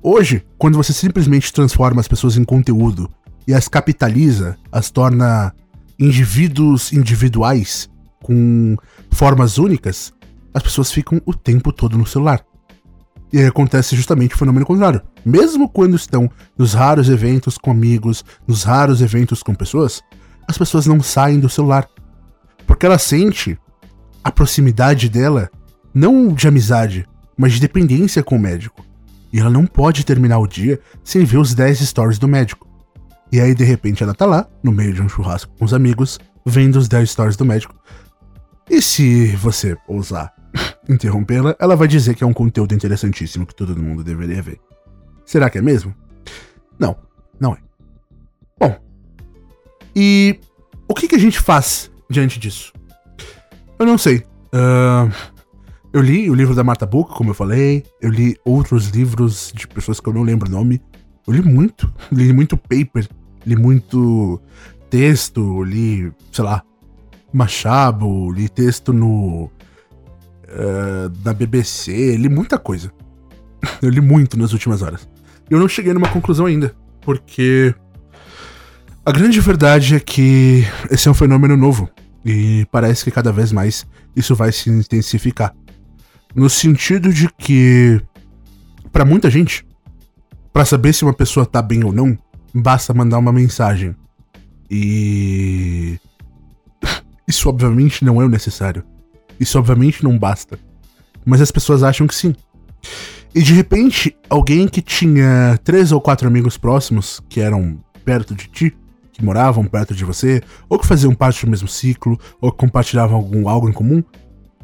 Hoje, 0.00 0.44
quando 0.56 0.76
você 0.76 0.92
simplesmente 0.92 1.52
transforma 1.52 2.00
as 2.00 2.06
pessoas 2.06 2.36
em 2.36 2.44
conteúdo 2.44 3.10
e 3.44 3.52
as 3.52 3.66
capitaliza, 3.66 4.56
as 4.70 4.88
torna 4.88 5.52
indivíduos 5.98 6.92
individuais 6.92 7.88
com 8.22 8.76
formas 9.10 9.58
únicas, 9.58 10.12
as 10.52 10.62
pessoas 10.62 10.90
ficam 10.90 11.20
o 11.24 11.34
tempo 11.34 11.72
todo 11.72 11.96
no 11.96 12.06
celular. 12.06 12.44
E 13.32 13.38
aí 13.38 13.46
acontece 13.46 13.96
justamente 13.96 14.34
o 14.34 14.38
fenômeno 14.38 14.64
contrário. 14.64 15.02
Mesmo 15.24 15.68
quando 15.68 15.96
estão 15.96 16.30
nos 16.56 16.74
raros 16.74 17.08
eventos 17.08 17.58
com 17.58 17.70
amigos, 17.70 18.24
nos 18.46 18.62
raros 18.62 19.02
eventos 19.02 19.42
com 19.42 19.54
pessoas, 19.54 20.02
as 20.46 20.56
pessoas 20.56 20.86
não 20.86 21.02
saem 21.02 21.40
do 21.40 21.48
celular. 21.48 21.88
Porque 22.66 22.86
ela 22.86 22.98
sente 22.98 23.58
a 24.22 24.30
proximidade 24.30 25.08
dela, 25.08 25.50
não 25.92 26.28
de 26.32 26.48
amizade, 26.48 27.06
mas 27.36 27.54
de 27.54 27.60
dependência 27.60 28.22
com 28.22 28.36
o 28.36 28.40
médico. 28.40 28.84
E 29.32 29.40
ela 29.40 29.50
não 29.50 29.66
pode 29.66 30.04
terminar 30.04 30.38
o 30.38 30.46
dia 30.46 30.80
sem 31.04 31.24
ver 31.24 31.38
os 31.38 31.52
10 31.52 31.80
stories 31.80 32.18
do 32.18 32.28
médico. 32.28 32.65
E 33.32 33.40
aí, 33.40 33.54
de 33.54 33.64
repente, 33.64 34.02
ela 34.02 34.14
tá 34.14 34.24
lá, 34.24 34.48
no 34.62 34.72
meio 34.72 34.92
de 34.92 35.02
um 35.02 35.08
churrasco 35.08 35.52
com 35.58 35.64
os 35.64 35.74
amigos, 35.74 36.18
vendo 36.44 36.76
os 36.76 36.88
10 36.88 37.10
stories 37.10 37.36
do 37.36 37.44
médico. 37.44 37.74
E 38.70 38.80
se 38.80 39.34
você 39.36 39.76
ousar 39.86 40.32
interrompê-la, 40.88 41.56
ela 41.58 41.76
vai 41.76 41.88
dizer 41.88 42.14
que 42.14 42.24
é 42.24 42.26
um 42.26 42.32
conteúdo 42.32 42.74
interessantíssimo 42.74 43.46
que 43.46 43.54
todo 43.54 43.76
mundo 43.76 44.02
deveria 44.04 44.42
ver. 44.42 44.60
Será 45.24 45.50
que 45.50 45.58
é 45.58 45.62
mesmo? 45.62 45.94
Não, 46.78 46.96
não 47.38 47.52
é. 47.52 47.58
Bom, 48.58 48.76
e 49.94 50.38
o 50.88 50.94
que, 50.94 51.08
que 51.08 51.14
a 51.16 51.18
gente 51.18 51.38
faz 51.40 51.90
diante 52.08 52.38
disso? 52.38 52.72
Eu 53.78 53.86
não 53.86 53.98
sei. 53.98 54.18
Uh, 54.54 55.12
eu 55.92 56.00
li 56.00 56.28
o 56.30 56.34
livro 56.34 56.54
da 56.54 56.62
Marta 56.62 56.86
Book, 56.86 57.14
como 57.14 57.30
eu 57.30 57.34
falei. 57.34 57.84
Eu 58.00 58.10
li 58.10 58.36
outros 58.44 58.88
livros 58.88 59.52
de 59.54 59.66
pessoas 59.66 59.98
que 60.00 60.08
eu 60.08 60.12
não 60.12 60.22
lembro 60.22 60.48
o 60.48 60.50
nome. 60.50 60.80
Eu 61.26 61.32
li 61.32 61.42
muito. 61.42 61.92
Li 62.12 62.32
muito 62.32 62.56
paper. 62.56 63.08
Li 63.44 63.56
muito 63.56 64.40
texto. 64.88 65.62
Li, 65.62 66.12
sei 66.30 66.44
lá, 66.44 66.62
Machado. 67.32 68.30
Li 68.30 68.48
texto 68.48 68.92
no. 68.92 69.50
Uh, 70.48 71.08
da 71.22 71.32
BBC. 71.32 72.16
Li 72.16 72.28
muita 72.28 72.58
coisa. 72.58 72.92
Eu 73.82 73.90
li 73.90 74.00
muito 74.00 74.38
nas 74.38 74.52
últimas 74.52 74.82
horas. 74.82 75.08
Eu 75.50 75.58
não 75.58 75.68
cheguei 75.68 75.92
numa 75.92 76.08
conclusão 76.08 76.46
ainda. 76.46 76.74
Porque. 77.00 77.74
A 79.04 79.12
grande 79.12 79.40
verdade 79.40 79.94
é 79.94 80.00
que 80.00 80.64
esse 80.90 81.06
é 81.06 81.10
um 81.10 81.14
fenômeno 81.14 81.56
novo. 81.56 81.88
E 82.24 82.66
parece 82.72 83.04
que 83.04 83.10
cada 83.12 83.30
vez 83.30 83.52
mais 83.52 83.86
isso 84.16 84.34
vai 84.34 84.50
se 84.50 84.68
intensificar. 84.68 85.54
No 86.34 86.50
sentido 86.50 87.12
de 87.12 87.28
que, 87.38 88.00
para 88.90 89.04
muita 89.04 89.30
gente, 89.30 89.64
para 90.56 90.64
saber 90.64 90.94
se 90.94 91.02
uma 91.02 91.12
pessoa 91.12 91.44
tá 91.44 91.60
bem 91.60 91.84
ou 91.84 91.92
não, 91.92 92.16
basta 92.54 92.94
mandar 92.94 93.18
uma 93.18 93.30
mensagem. 93.30 93.94
E. 94.70 96.00
Isso 97.28 97.50
obviamente 97.50 98.02
não 98.02 98.22
é 98.22 98.24
o 98.24 98.28
necessário. 98.30 98.82
Isso 99.38 99.58
obviamente 99.58 100.02
não 100.02 100.18
basta. 100.18 100.58
Mas 101.26 101.42
as 101.42 101.50
pessoas 101.50 101.82
acham 101.82 102.06
que 102.06 102.14
sim. 102.14 102.34
E 103.34 103.42
de 103.42 103.52
repente, 103.52 104.16
alguém 104.30 104.66
que 104.66 104.80
tinha 104.80 105.60
três 105.62 105.92
ou 105.92 106.00
quatro 106.00 106.26
amigos 106.26 106.56
próximos 106.56 107.20
que 107.28 107.38
eram 107.38 107.78
perto 108.02 108.34
de 108.34 108.48
ti 108.48 108.74
que 109.12 109.22
moravam 109.22 109.62
perto 109.66 109.94
de 109.94 110.06
você, 110.06 110.42
ou 110.70 110.78
que 110.78 110.86
faziam 110.86 111.14
parte 111.14 111.44
do 111.44 111.50
mesmo 111.50 111.68
ciclo, 111.68 112.18
ou 112.40 112.50
que 112.50 112.56
compartilhavam 112.56 113.14
algum, 113.14 113.46
algo 113.46 113.68
em 113.68 113.72
comum, 113.72 114.02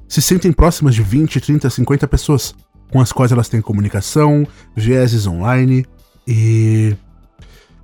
se 0.08 0.22
sentem 0.22 0.52
próximas 0.52 0.94
de 0.94 1.02
20, 1.02 1.38
30, 1.38 1.68
50 1.68 2.08
pessoas, 2.08 2.54
com 2.92 3.00
as 3.00 3.11
quais 3.11 3.32
elas 3.32 3.49
têm 3.49 3.62
comunicação, 3.62 4.46
vieses 4.76 5.26
online, 5.26 5.87
e 6.28 6.94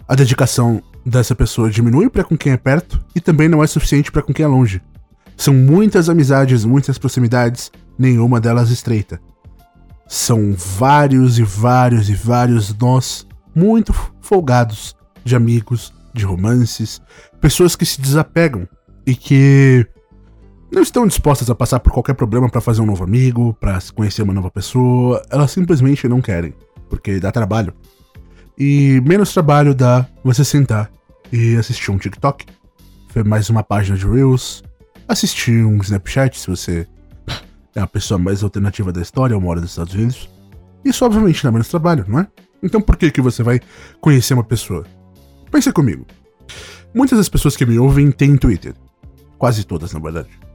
a 0.07 0.15
dedicação 0.15 0.83
dessa 1.05 1.35
pessoa 1.35 1.71
diminui 1.71 2.11
para 2.11 2.23
com 2.23 2.37
quem 2.37 2.53
é 2.53 2.57
perto 2.57 3.03
e 3.15 3.21
também 3.21 3.49
não 3.49 3.65
é 3.65 3.67
suficiente 3.67 4.13
para 4.13 4.23
com 4.23 4.35
quem 4.35 4.45
é 4.45 4.49
longe. 4.49 4.83
São 5.37 5.55
muitas 5.55 6.09
amizades, 6.09 6.65
muitas 6.65 6.99
proximidades, 6.99 7.73
nenhuma 7.99 8.41
delas 8.41 8.71
estreita. 8.71 9.19
São 10.07 10.55
vários 10.55 11.39
e 11.39 11.43
vários 11.43 12.11
e 12.11 12.15
vários 12.15 12.77
nós 12.77 13.27
muito 13.55 13.95
folgados 14.21 14.95
de 15.25 15.35
amigos, 15.35 15.93
de 16.13 16.25
romances, 16.25 17.01
pessoas 17.41 17.75
que 17.75 17.87
se 17.87 18.01
desapegam 18.01 18.69
e 19.07 19.15
que 19.15 19.87
não 20.71 20.83
estão 20.83 21.07
dispostas 21.07 21.49
a 21.49 21.55
passar 21.55 21.81
por 21.81 21.93
qualquer 21.93 22.15
problema 22.15 22.49
para 22.49 22.61
fazer 22.61 22.81
um 22.81 22.87
novo 22.87 23.03
amigo, 23.05 23.57
para 23.59 23.79
conhecer 23.95 24.23
uma 24.23 24.35
nova 24.35 24.51
pessoa, 24.51 25.23
elas 25.31 25.51
simplesmente 25.51 26.07
não 26.07 26.21
querem, 26.21 26.53
porque 26.89 27.19
dá 27.19 27.33
trabalho. 27.33 27.73
E 28.57 29.01
menos 29.07 29.33
trabalho 29.33 29.75
dá 29.75 30.07
você 30.23 30.45
sentar 30.45 30.91
e 31.33 31.57
assistir 31.57 31.91
um 31.91 31.99
TikTok, 31.99 32.45
ver 33.15 33.25
mais 33.25 33.49
uma 33.49 33.63
página 33.63 33.97
de 33.97 34.07
Reels, 34.07 34.63
assistir 35.07 35.65
um 35.65 35.79
Snapchat 35.79 36.39
se 36.39 36.49
você 36.49 36.87
é 37.75 37.81
a 37.81 37.87
pessoa 37.87 38.19
mais 38.19 38.43
alternativa 38.43 38.93
da 38.93 39.01
história 39.01 39.35
ou 39.35 39.41
mora 39.41 39.61
nos 39.61 39.71
Estados 39.71 39.95
Unidos. 39.95 40.29
Isso 40.85 41.05
obviamente 41.05 41.43
dá 41.43 41.51
menos 41.51 41.69
trabalho, 41.69 42.05
não 42.09 42.21
é? 42.21 42.27
Então 42.63 42.81
por 42.81 42.97
que 42.97 43.11
que 43.11 43.21
você 43.21 43.43
vai 43.43 43.61
conhecer 44.01 44.35
uma 44.35 44.45
pessoa? 44.45 44.85
Pense 45.51 45.73
comigo. 45.73 46.07
Muitas 46.95 47.19
das 47.19 47.29
pessoas 47.29 47.57
que 47.57 47.65
me 47.65 47.79
ouvem 47.79 48.11
têm 48.11 48.37
Twitter. 48.37 48.75
Quase 49.39 49.65
todas, 49.65 49.93
na 49.93 50.01
verdade. 50.01 50.48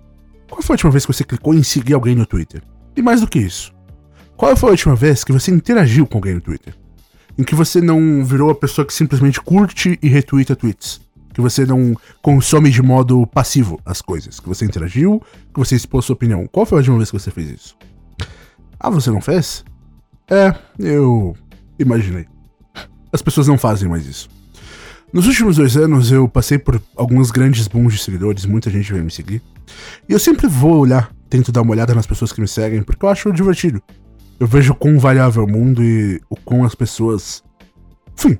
Qual 0.50 0.62
foi 0.62 0.74
a 0.74 0.76
última 0.76 0.92
vez 0.92 1.06
que 1.06 1.14
você 1.14 1.24
clicou 1.24 1.54
em 1.54 1.64
seguir 1.64 1.94
alguém 1.94 2.16
no 2.16 2.26
Twitter? 2.26 2.62
E 2.96 3.02
mais 3.02 3.22
do 3.22 3.28
que 3.28 3.40
isso, 3.40 3.74
qual 4.36 4.56
foi 4.58 4.70
a 4.70 4.72
última 4.72 4.96
vez 4.96 5.24
que 5.24 5.32
você 5.32 5.52
interagiu 5.52 6.06
com 6.06 6.18
alguém 6.18 6.36
no 6.36 6.42
Twitter? 6.42 6.76
Em 7.38 7.44
que 7.44 7.56
você 7.56 7.82
não 7.82 8.24
virou 8.24 8.50
a 8.50 8.56
pessoa 8.56 8.86
que 8.86 8.94
simplesmente 8.94 9.42
curte 9.42 9.98
e 10.02 10.08
retweeta 10.08 10.56
tweets? 10.56 11.02
Que 11.34 11.42
você 11.42 11.66
não 11.66 11.96
consome 12.22 12.70
de 12.70 12.82
modo 12.82 13.26
passivo 13.26 13.80
as 13.86 14.02
coisas? 14.02 14.40
Que 14.40 14.48
você 14.48 14.66
interagiu, 14.66 15.22
que 15.54 15.60
você 15.60 15.76
expôs 15.76 16.06
sua 16.06 16.14
opinião? 16.14 16.48
Qual 16.48 16.66
foi 16.66 16.78
a 16.78 16.80
última 16.80 16.98
vez 16.98 17.10
que 17.10 17.20
você 17.20 17.32
fez 17.32 17.50
isso? 17.50 17.78
Ah, 18.80 18.90
você 18.90 19.10
não 19.10 19.22
fez? 19.22 19.64
É, 20.30 20.54
eu 20.78 21.36
imaginei. 21.80 22.28
As 23.12 23.22
pessoas 23.22 23.48
não 23.48 23.58
fazem 23.58 23.90
mais 23.90 24.06
isso. 24.06 24.30
Nos 25.14 25.28
últimos 25.28 25.58
dois 25.58 25.78
anos 25.78 26.12
eu 26.12 26.28
passei 26.28 26.58
por 26.58 26.82
alguns 26.96 27.30
grandes 27.30 27.68
booms 27.68 27.94
de 27.94 28.00
seguidores, 28.00 28.48
muita 28.48 28.72
gente 28.72 28.92
veio 28.92 29.06
me 29.06 29.12
seguir. 29.12 29.44
E 30.10 30.12
eu 30.12 30.18
sempre 30.18 30.48
vou 30.48 30.80
olhar, 30.80 31.14
tento 31.30 31.52
dar 31.52 31.62
uma 31.62 31.72
olhada 31.72 31.94
nas 31.94 32.08
pessoas 32.08 32.32
que 32.32 32.42
me 32.42 32.48
seguem, 32.48 32.82
porque 32.82 33.06
eu 33.06 33.10
acho 33.10 33.32
divertido. 33.32 33.80
Eu 34.40 34.48
vejo 34.48 34.74
quão 34.74 34.98
variável 34.98 35.44
é 35.44 35.46
o 35.46 35.48
mundo 35.48 35.84
e 35.84 36.20
o 36.32 36.36
quão 36.36 36.64
as 36.64 36.74
pessoas. 36.74 37.44
Enfim, 38.18 38.40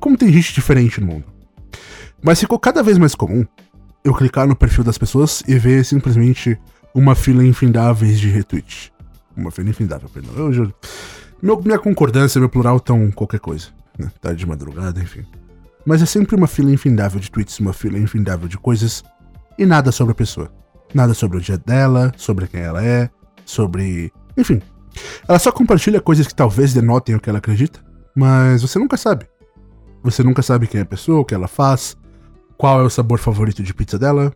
como 0.00 0.16
tem 0.16 0.32
gente 0.32 0.54
diferente 0.54 1.02
no 1.02 1.06
mundo. 1.06 1.24
Mas 2.22 2.40
ficou 2.40 2.58
cada 2.58 2.82
vez 2.82 2.96
mais 2.96 3.14
comum 3.14 3.44
eu 4.02 4.14
clicar 4.14 4.48
no 4.48 4.56
perfil 4.56 4.84
das 4.84 4.96
pessoas 4.96 5.42
e 5.46 5.58
ver 5.58 5.84
simplesmente 5.84 6.58
uma 6.94 7.14
fila 7.14 7.44
infindáveis 7.44 8.18
de 8.18 8.30
retweet. 8.30 8.90
Uma 9.36 9.50
fila 9.50 9.68
infindável, 9.68 10.08
perdão. 10.08 10.32
Eu 10.34 10.50
juro. 10.50 10.74
Meu, 11.42 11.60
minha 11.60 11.78
concordância, 11.78 12.38
meu 12.40 12.48
plural 12.48 12.80
tão 12.80 13.10
qualquer 13.10 13.38
coisa. 13.38 13.66
Né? 13.98 14.10
Tá 14.18 14.32
de 14.32 14.46
madrugada, 14.46 14.98
enfim. 14.98 15.26
Mas 15.86 16.02
é 16.02 16.06
sempre 16.06 16.34
uma 16.34 16.48
fila 16.48 16.72
infindável 16.72 17.20
de 17.20 17.30
tweets, 17.30 17.60
uma 17.60 17.72
fila 17.72 17.96
infindável 17.96 18.48
de 18.48 18.58
coisas 18.58 19.04
e 19.56 19.64
nada 19.64 19.92
sobre 19.92 20.12
a 20.12 20.14
pessoa. 20.16 20.50
Nada 20.92 21.14
sobre 21.14 21.38
o 21.38 21.40
dia 21.40 21.56
dela, 21.56 22.12
sobre 22.16 22.48
quem 22.48 22.60
ela 22.60 22.84
é, 22.84 23.08
sobre. 23.44 24.12
Enfim. 24.36 24.60
Ela 25.28 25.38
só 25.38 25.52
compartilha 25.52 26.00
coisas 26.00 26.26
que 26.26 26.34
talvez 26.34 26.74
denotem 26.74 27.14
o 27.14 27.20
que 27.20 27.28
ela 27.28 27.38
acredita, 27.38 27.80
mas 28.16 28.62
você 28.62 28.78
nunca 28.78 28.96
sabe. 28.96 29.26
Você 30.02 30.22
nunca 30.22 30.42
sabe 30.42 30.66
quem 30.66 30.80
é 30.80 30.82
a 30.82 30.86
pessoa, 30.86 31.20
o 31.20 31.24
que 31.24 31.34
ela 31.34 31.46
faz, 31.46 31.96
qual 32.56 32.80
é 32.80 32.82
o 32.82 32.90
sabor 32.90 33.18
favorito 33.18 33.62
de 33.62 33.74
pizza 33.74 33.98
dela. 33.98 34.32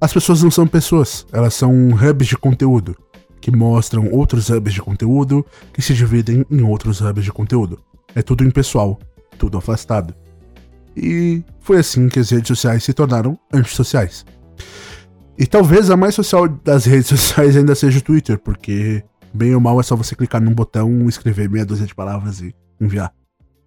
As 0.00 0.12
pessoas 0.12 0.42
não 0.42 0.50
são 0.50 0.66
pessoas, 0.66 1.26
elas 1.32 1.54
são 1.54 1.72
hubs 1.90 2.28
de 2.28 2.36
conteúdo, 2.36 2.96
que 3.40 3.50
mostram 3.50 4.10
outros 4.12 4.50
hubs 4.50 4.74
de 4.74 4.82
conteúdo 4.82 5.44
que 5.72 5.82
se 5.82 5.94
dividem 5.94 6.44
em 6.50 6.62
outros 6.62 7.00
hubs 7.00 7.24
de 7.24 7.32
conteúdo. 7.32 7.80
É 8.14 8.22
tudo 8.22 8.44
impessoal, 8.44 8.98
tudo 9.38 9.58
afastado. 9.58 10.14
E 11.00 11.44
foi 11.60 11.78
assim 11.78 12.08
que 12.08 12.18
as 12.18 12.30
redes 12.30 12.48
sociais 12.48 12.84
se 12.84 12.92
tornaram 12.92 13.38
antissociais. 13.52 14.24
E 15.38 15.46
talvez 15.46 15.88
a 15.90 15.96
mais 15.96 16.14
social 16.14 16.48
das 16.48 16.84
redes 16.84 17.06
sociais 17.18 17.56
ainda 17.56 17.74
seja 17.74 17.98
o 17.98 18.02
Twitter, 18.02 18.38
porque 18.38 19.04
bem 19.32 19.54
ou 19.54 19.60
mal 19.60 19.78
é 19.78 19.82
só 19.82 19.94
você 19.94 20.14
clicar 20.14 20.40
num 20.40 20.54
botão, 20.54 21.08
escrever 21.08 21.48
meia 21.48 21.64
dúzia 21.64 21.86
de 21.86 21.94
palavras 21.94 22.40
e 22.40 22.54
enviar. 22.80 23.12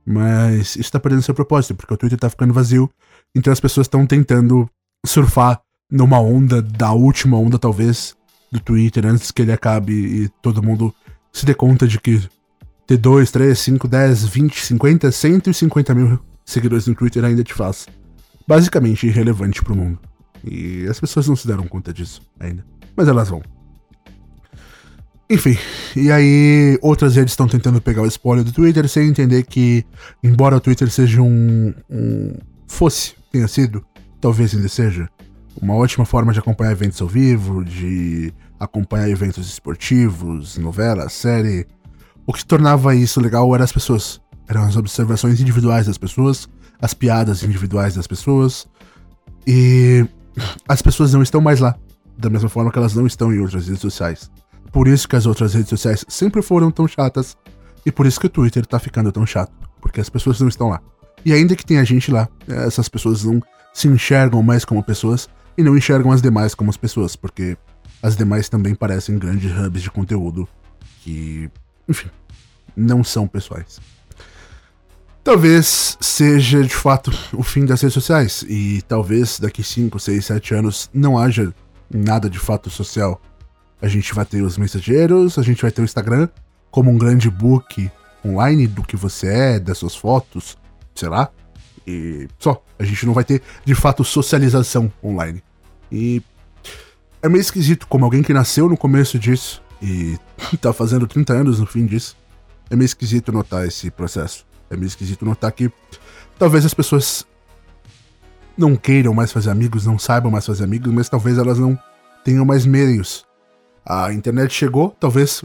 Mas 0.05 0.75
isso 0.75 0.91
tá 0.91 0.99
perdendo 0.99 1.21
seu 1.21 1.33
propósito, 1.33 1.75
porque 1.75 1.93
o 1.93 1.97
Twitter 1.97 2.19
tá 2.19 2.29
ficando 2.29 2.53
vazio, 2.53 2.89
então 3.35 3.53
as 3.53 3.59
pessoas 3.59 3.85
estão 3.85 4.05
tentando 4.05 4.69
surfar 5.05 5.61
numa 5.89 6.19
onda, 6.19 6.61
da 6.61 6.91
última 6.91 7.37
onda 7.37 7.57
talvez, 7.59 8.15
do 8.51 8.59
Twitter, 8.59 9.05
antes 9.05 9.31
que 9.31 9.41
ele 9.41 9.51
acabe 9.51 9.93
e 9.93 10.29
todo 10.41 10.63
mundo 10.63 10.93
se 11.31 11.45
dê 11.45 11.53
conta 11.53 11.87
de 11.87 11.99
que 11.99 12.21
ter 12.85 12.97
2, 12.97 13.31
3, 13.31 13.57
5, 13.57 13.87
10, 13.87 14.25
20, 14.25 14.65
50, 14.65 15.11
150 15.11 15.95
mil 15.95 16.19
seguidores 16.45 16.87
no 16.87 16.95
Twitter 16.95 17.23
ainda 17.23 17.43
te 17.43 17.53
faz 17.53 17.87
basicamente 18.47 19.07
irrelevante 19.07 19.61
pro 19.61 19.75
mundo. 19.75 19.99
E 20.43 20.85
as 20.87 20.99
pessoas 20.99 21.27
não 21.27 21.35
se 21.35 21.47
deram 21.47 21.67
conta 21.67 21.93
disso 21.93 22.21
ainda. 22.39 22.65
Mas 22.95 23.07
elas 23.07 23.29
vão. 23.29 23.41
Enfim, 25.29 25.57
e 25.95 26.11
aí 26.11 26.77
outras 26.81 27.15
redes 27.15 27.31
estão 27.31 27.47
tentando 27.47 27.79
pegar 27.79 28.01
o 28.01 28.07
spoiler 28.07 28.43
do 28.43 28.51
Twitter 28.51 28.87
sem 28.89 29.07
entender 29.07 29.43
que, 29.43 29.85
embora 30.21 30.57
o 30.57 30.59
Twitter 30.59 30.89
seja 30.89 31.21
um. 31.21 31.73
um 31.89 32.33
fosse, 32.67 33.15
tenha 33.31 33.47
sido, 33.47 33.85
talvez 34.19 34.53
ainda 34.53 34.67
seja, 34.67 35.09
uma 35.61 35.75
ótima 35.75 36.05
forma 36.05 36.33
de 36.33 36.39
acompanhar 36.39 36.71
eventos 36.71 37.01
ao 37.01 37.07
vivo, 37.07 37.63
de 37.63 38.33
acompanhar 38.59 39.09
eventos 39.09 39.47
esportivos, 39.47 40.57
novelas, 40.57 41.13
série. 41.13 41.65
O 42.25 42.33
que 42.33 42.45
tornava 42.45 42.93
isso 42.93 43.19
legal 43.21 43.53
eram 43.55 43.63
as 43.63 43.71
pessoas. 43.71 44.20
Eram 44.51 44.63
as 44.63 44.75
observações 44.75 45.39
individuais 45.39 45.87
das 45.87 45.97
pessoas, 45.97 46.49
as 46.81 46.93
piadas 46.93 47.41
individuais 47.41 47.95
das 47.95 48.05
pessoas. 48.05 48.67
E 49.47 50.05
as 50.67 50.81
pessoas 50.81 51.13
não 51.13 51.23
estão 51.23 51.39
mais 51.39 51.61
lá, 51.61 51.73
da 52.17 52.29
mesma 52.29 52.49
forma 52.49 52.69
que 52.69 52.77
elas 52.77 52.93
não 52.93 53.07
estão 53.07 53.33
em 53.33 53.39
outras 53.39 53.67
redes 53.67 53.79
sociais. 53.79 54.29
Por 54.69 54.89
isso 54.89 55.07
que 55.07 55.15
as 55.15 55.25
outras 55.25 55.53
redes 55.53 55.69
sociais 55.69 56.03
sempre 56.09 56.41
foram 56.41 56.69
tão 56.69 56.85
chatas. 56.85 57.37
E 57.85 57.93
por 57.93 58.05
isso 58.05 58.19
que 58.19 58.25
o 58.25 58.29
Twitter 58.29 58.65
tá 58.65 58.77
ficando 58.77 59.09
tão 59.09 59.25
chato. 59.25 59.53
Porque 59.79 60.01
as 60.01 60.09
pessoas 60.09 60.41
não 60.41 60.49
estão 60.49 60.67
lá. 60.67 60.81
E 61.23 61.31
ainda 61.31 61.55
que 61.55 61.65
tenha 61.65 61.85
gente 61.85 62.11
lá, 62.11 62.27
essas 62.45 62.89
pessoas 62.89 63.23
não 63.23 63.41
se 63.73 63.87
enxergam 63.87 64.43
mais 64.43 64.65
como 64.65 64.83
pessoas 64.83 65.29
e 65.57 65.63
não 65.63 65.77
enxergam 65.77 66.11
as 66.11 66.21
demais 66.21 66.53
como 66.53 66.69
as 66.69 66.75
pessoas, 66.75 67.15
porque 67.15 67.57
as 68.03 68.17
demais 68.17 68.49
também 68.49 68.75
parecem 68.75 69.17
grandes 69.17 69.49
hubs 69.57 69.81
de 69.81 69.89
conteúdo 69.89 70.45
que, 71.03 71.49
enfim, 71.87 72.09
não 72.75 73.01
são 73.01 73.29
pessoais. 73.29 73.79
Talvez 75.23 75.97
seja 76.01 76.63
de 76.63 76.73
fato 76.73 77.11
o 77.33 77.43
fim 77.43 77.65
das 77.65 77.81
redes 77.81 77.93
sociais, 77.93 78.43
e 78.47 78.81
talvez 78.87 79.39
daqui 79.39 79.63
5, 79.63 79.99
6, 79.99 80.25
7 80.25 80.53
anos 80.55 80.89
não 80.93 81.17
haja 81.17 81.53
nada 81.93 82.29
de 82.29 82.39
fato 82.39 82.69
social 82.69 83.21
a 83.81 83.87
gente 83.87 84.13
vai 84.13 84.25
ter 84.25 84.41
os 84.43 84.57
mensageiros, 84.57 85.39
a 85.39 85.41
gente 85.41 85.61
vai 85.61 85.71
ter 85.71 85.81
o 85.81 85.85
Instagram 85.85 86.29
como 86.69 86.91
um 86.91 86.97
grande 86.97 87.29
book 87.29 87.89
online 88.23 88.67
do 88.67 88.83
que 88.83 88.95
você 88.95 89.27
é, 89.27 89.59
das 89.59 89.79
suas 89.79 89.95
fotos, 89.95 90.57
sei 90.93 91.09
lá. 91.09 91.29
E 91.85 92.27
só. 92.37 92.63
A 92.77 92.83
gente 92.83 93.05
não 93.05 93.13
vai 93.13 93.23
ter, 93.23 93.41
de 93.65 93.73
fato, 93.73 94.03
socialização 94.03 94.91
online. 95.03 95.43
E 95.91 96.21
é 97.21 97.27
meio 97.27 97.41
esquisito, 97.41 97.87
como 97.87 98.05
alguém 98.05 98.21
que 98.21 98.33
nasceu 98.33 98.69
no 98.69 98.77
começo 98.77 99.17
disso 99.17 99.61
e 99.81 100.17
tá 100.61 100.71
fazendo 100.71 101.07
30 101.07 101.33
anos 101.33 101.59
no 101.59 101.65
fim 101.65 101.85
disso. 101.85 102.15
É 102.69 102.75
meio 102.75 102.85
esquisito 102.85 103.31
notar 103.31 103.67
esse 103.67 103.89
processo. 103.89 104.45
É 104.71 104.75
meio 104.75 104.87
esquisito 104.87 105.23
notar 105.23 105.51
que 105.51 105.71
talvez 106.39 106.65
as 106.65 106.73
pessoas 106.73 107.27
não 108.57 108.75
queiram 108.75 109.13
mais 109.13 109.31
fazer 109.31 109.51
amigos, 109.51 109.85
não 109.85 109.99
saibam 109.99 110.31
mais 110.31 110.45
fazer 110.45 110.63
amigos, 110.63 110.91
mas 110.91 111.09
talvez 111.09 111.37
elas 111.37 111.59
não 111.59 111.77
tenham 112.23 112.45
mais 112.45 112.65
meios 112.65 113.25
a 113.85 114.13
internet 114.13 114.53
chegou, 114.53 114.95
talvez 114.99 115.43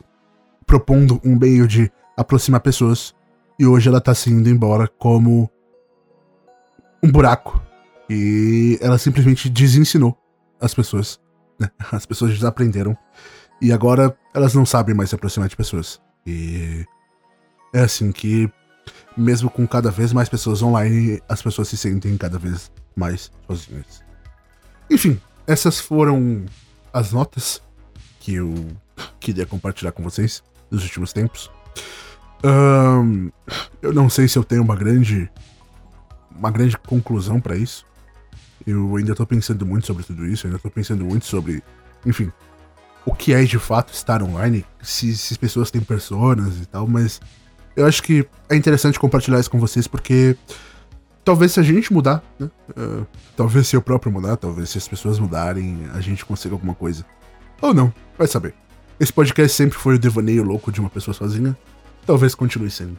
propondo 0.67 1.21
um 1.25 1.37
meio 1.37 1.67
de 1.67 1.91
aproximar 2.17 2.61
pessoas, 2.61 3.15
e 3.59 3.67
hoje 3.67 3.89
ela 3.89 4.01
tá 4.01 4.15
se 4.15 4.31
indo 4.31 4.49
embora 4.49 4.87
como 4.87 5.51
um 7.03 7.11
buraco. 7.11 7.61
E 8.09 8.79
ela 8.81 8.99
simplesmente 8.99 9.49
desensinou 9.49 10.17
as 10.61 10.75
pessoas. 10.75 11.21
Né? 11.59 11.71
As 11.91 12.05
pessoas 12.05 12.33
desaprenderam. 12.33 12.97
E 13.61 13.73
agora 13.73 14.17
elas 14.35 14.55
não 14.55 14.67
sabem 14.67 14.95
mais 14.95 15.09
se 15.09 15.15
aproximar 15.15 15.49
de 15.49 15.57
pessoas. 15.57 16.01
E 16.27 16.85
é 17.73 17.81
assim 17.81 18.13
que, 18.13 18.51
mesmo 19.17 19.51
com 19.51 19.67
cada 19.67 19.91
vez 19.91 20.13
mais 20.13 20.29
pessoas 20.29 20.63
online, 20.63 21.21
as 21.29 21.43
pessoas 21.43 21.69
se 21.69 21.77
sentem 21.77 22.17
cada 22.17 22.39
vez 22.39 22.71
mais 22.95 23.31
sozinhas. 23.47 24.03
Enfim, 24.91 25.21
essas 25.47 25.81
foram 25.81 26.45
as 26.93 27.13
notas 27.13 27.63
que 28.21 28.35
eu 28.35 28.55
queria 29.21 29.47
compartilhar 29.47 29.93
com 29.93 30.03
vocês 30.03 30.43
nos 30.71 30.83
últimos 30.83 31.13
tempos. 31.13 31.51
Um, 32.45 33.31
eu 33.81 33.93
não 33.93 34.09
sei 34.11 34.29
se 34.29 34.39
eu 34.39 34.45
tenho 34.45 34.63
uma 34.63 34.77
grande 34.77 35.31
uma 36.39 36.51
grande 36.51 36.77
conclusão 36.79 37.41
para 37.41 37.57
isso. 37.57 37.87
Eu 38.67 38.97
ainda 38.97 39.15
tô 39.15 39.27
pensando 39.27 39.65
muito 39.65 39.87
sobre 39.87 40.03
tudo 40.03 40.27
isso, 40.27 40.47
ainda 40.47 40.59
tô 40.59 40.71
pensando 40.71 41.05
muito 41.05 41.25
sobre, 41.25 41.63
enfim, 42.05 42.31
o 43.05 43.15
que 43.15 43.33
é 43.33 43.45
de 43.45 43.59
fato 43.59 43.93
estar 43.93 44.23
online, 44.23 44.65
se, 44.83 45.17
se 45.17 45.35
as 45.35 45.39
pessoas 45.39 45.71
têm 45.71 45.81
personas 45.81 46.61
e 46.61 46.67
tal, 46.67 46.87
mas 46.87 47.21
eu 47.77 47.87
acho 47.87 48.03
que 48.03 48.27
é 48.49 48.57
interessante 48.57 48.99
compartilhar 48.99 49.39
isso 49.39 49.51
com 49.51 49.61
vocês 49.61 49.87
porque 49.87 50.37
talvez 51.25 51.53
se 51.53 51.61
a 51.61 51.63
gente 51.63 51.93
mudar, 51.93 52.23
né? 52.39 52.51
Uh, 52.71 53.07
talvez 53.37 53.69
se 53.69 53.77
eu 53.77 53.83
próprio 53.83 54.11
mudar, 54.11 54.37
talvez 54.37 54.71
se 54.71 54.79
as 54.79 54.89
pessoas 54.89 55.19
mudarem, 55.19 55.87
a 55.93 56.01
gente 56.01 56.25
consiga 56.25 56.55
alguma 56.55 56.75
coisa. 56.75 57.05
Ou 57.61 57.75
não, 57.75 57.93
vai 58.17 58.27
saber. 58.27 58.55
Esse 58.99 59.13
podcast 59.13 59.55
sempre 59.55 59.79
foi 59.79 59.97
o 59.97 59.99
devaneio 59.99 60.43
louco 60.43 60.73
de 60.73 60.81
uma 60.81 60.89
pessoa 60.89 61.15
sozinha. 61.15 61.57
Talvez 62.07 62.35
continue 62.35 62.71
sendo. 62.71 62.99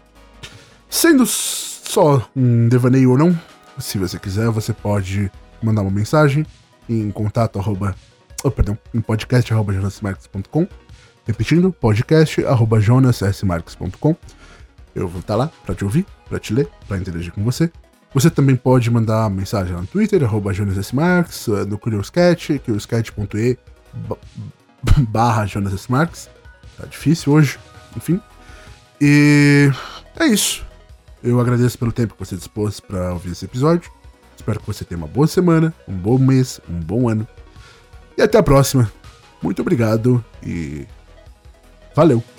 Sendo 0.90 1.26
só 1.26 2.30
um 2.36 2.70
devaneio 2.70 3.12
ou 3.12 3.18
não, 3.18 3.38
se 3.80 3.98
você 3.98 4.20
quiser, 4.20 4.50
você 4.50 4.74
pode 4.74 5.32
mandar 5.62 5.82
uma 5.82 5.92
mensagem 5.92 6.46
em 6.88 7.10
contato 7.12 7.60
arroba, 7.60 7.96
oh, 8.44 8.52
perdão, 8.52 8.78
em 8.94 9.02
podcast 9.02 9.52
arroba 9.52 9.74
jonasmarques.com 9.74 10.68
Repetindo, 11.28 11.74
podcast 11.74 12.46
arroba 12.46 12.80
jonassmarques.com 12.80 14.16
Eu 14.98 15.08
vou 15.08 15.22
estar 15.22 15.36
lá 15.36 15.52
para 15.66 15.76
te 15.76 15.84
ouvir, 15.84 16.06
para 16.28 16.40
te 16.40 16.54
ler, 16.54 16.68
para 16.88 16.98
interagir 16.98 17.32
com 17.32 17.44
você. 17.44 17.72
Você 18.14 18.30
também 18.30 18.56
pode 18.56 18.90
mandar 18.90 19.30
mensagem 19.30 19.76
no 19.76 19.86
Twitter, 19.86 20.24
arroba 20.24 20.54
jonassmarques, 20.54 21.48
no 21.68 21.78
Curioscat, 21.78 22.60
curioscat.e 22.60 23.58
barra 25.10 25.46
Jonas 25.46 25.74
S. 25.74 25.92
Marques. 25.92 26.30
Tá 26.78 26.86
difícil 26.86 27.34
hoje, 27.34 27.60
enfim. 27.96 28.20
E 29.02 29.70
é 30.20 30.26
isso. 30.26 30.66
Eu 31.24 31.40
agradeço 31.40 31.78
pelo 31.78 31.92
tempo 31.92 32.14
que 32.14 32.20
você 32.20 32.36
dispôs 32.36 32.80
para 32.80 33.14
ouvir 33.14 33.32
esse 33.32 33.46
episódio. 33.46 33.92
Espero 34.36 34.60
que 34.60 34.68
você 34.68 34.86
tenha 34.86 34.98
uma 34.98 35.08
boa 35.08 35.28
semana, 35.28 35.74
um 35.88 35.94
bom 35.94 36.18
mês, 36.18 36.62
um 36.70 36.80
bom 36.80 37.10
ano. 37.10 37.28
E 38.18 38.22
até 38.22 38.38
a 38.38 38.44
próxima. 38.44 38.92
Muito 39.42 39.62
obrigado 39.62 40.24
e 40.44 40.88
valeu! 41.96 42.37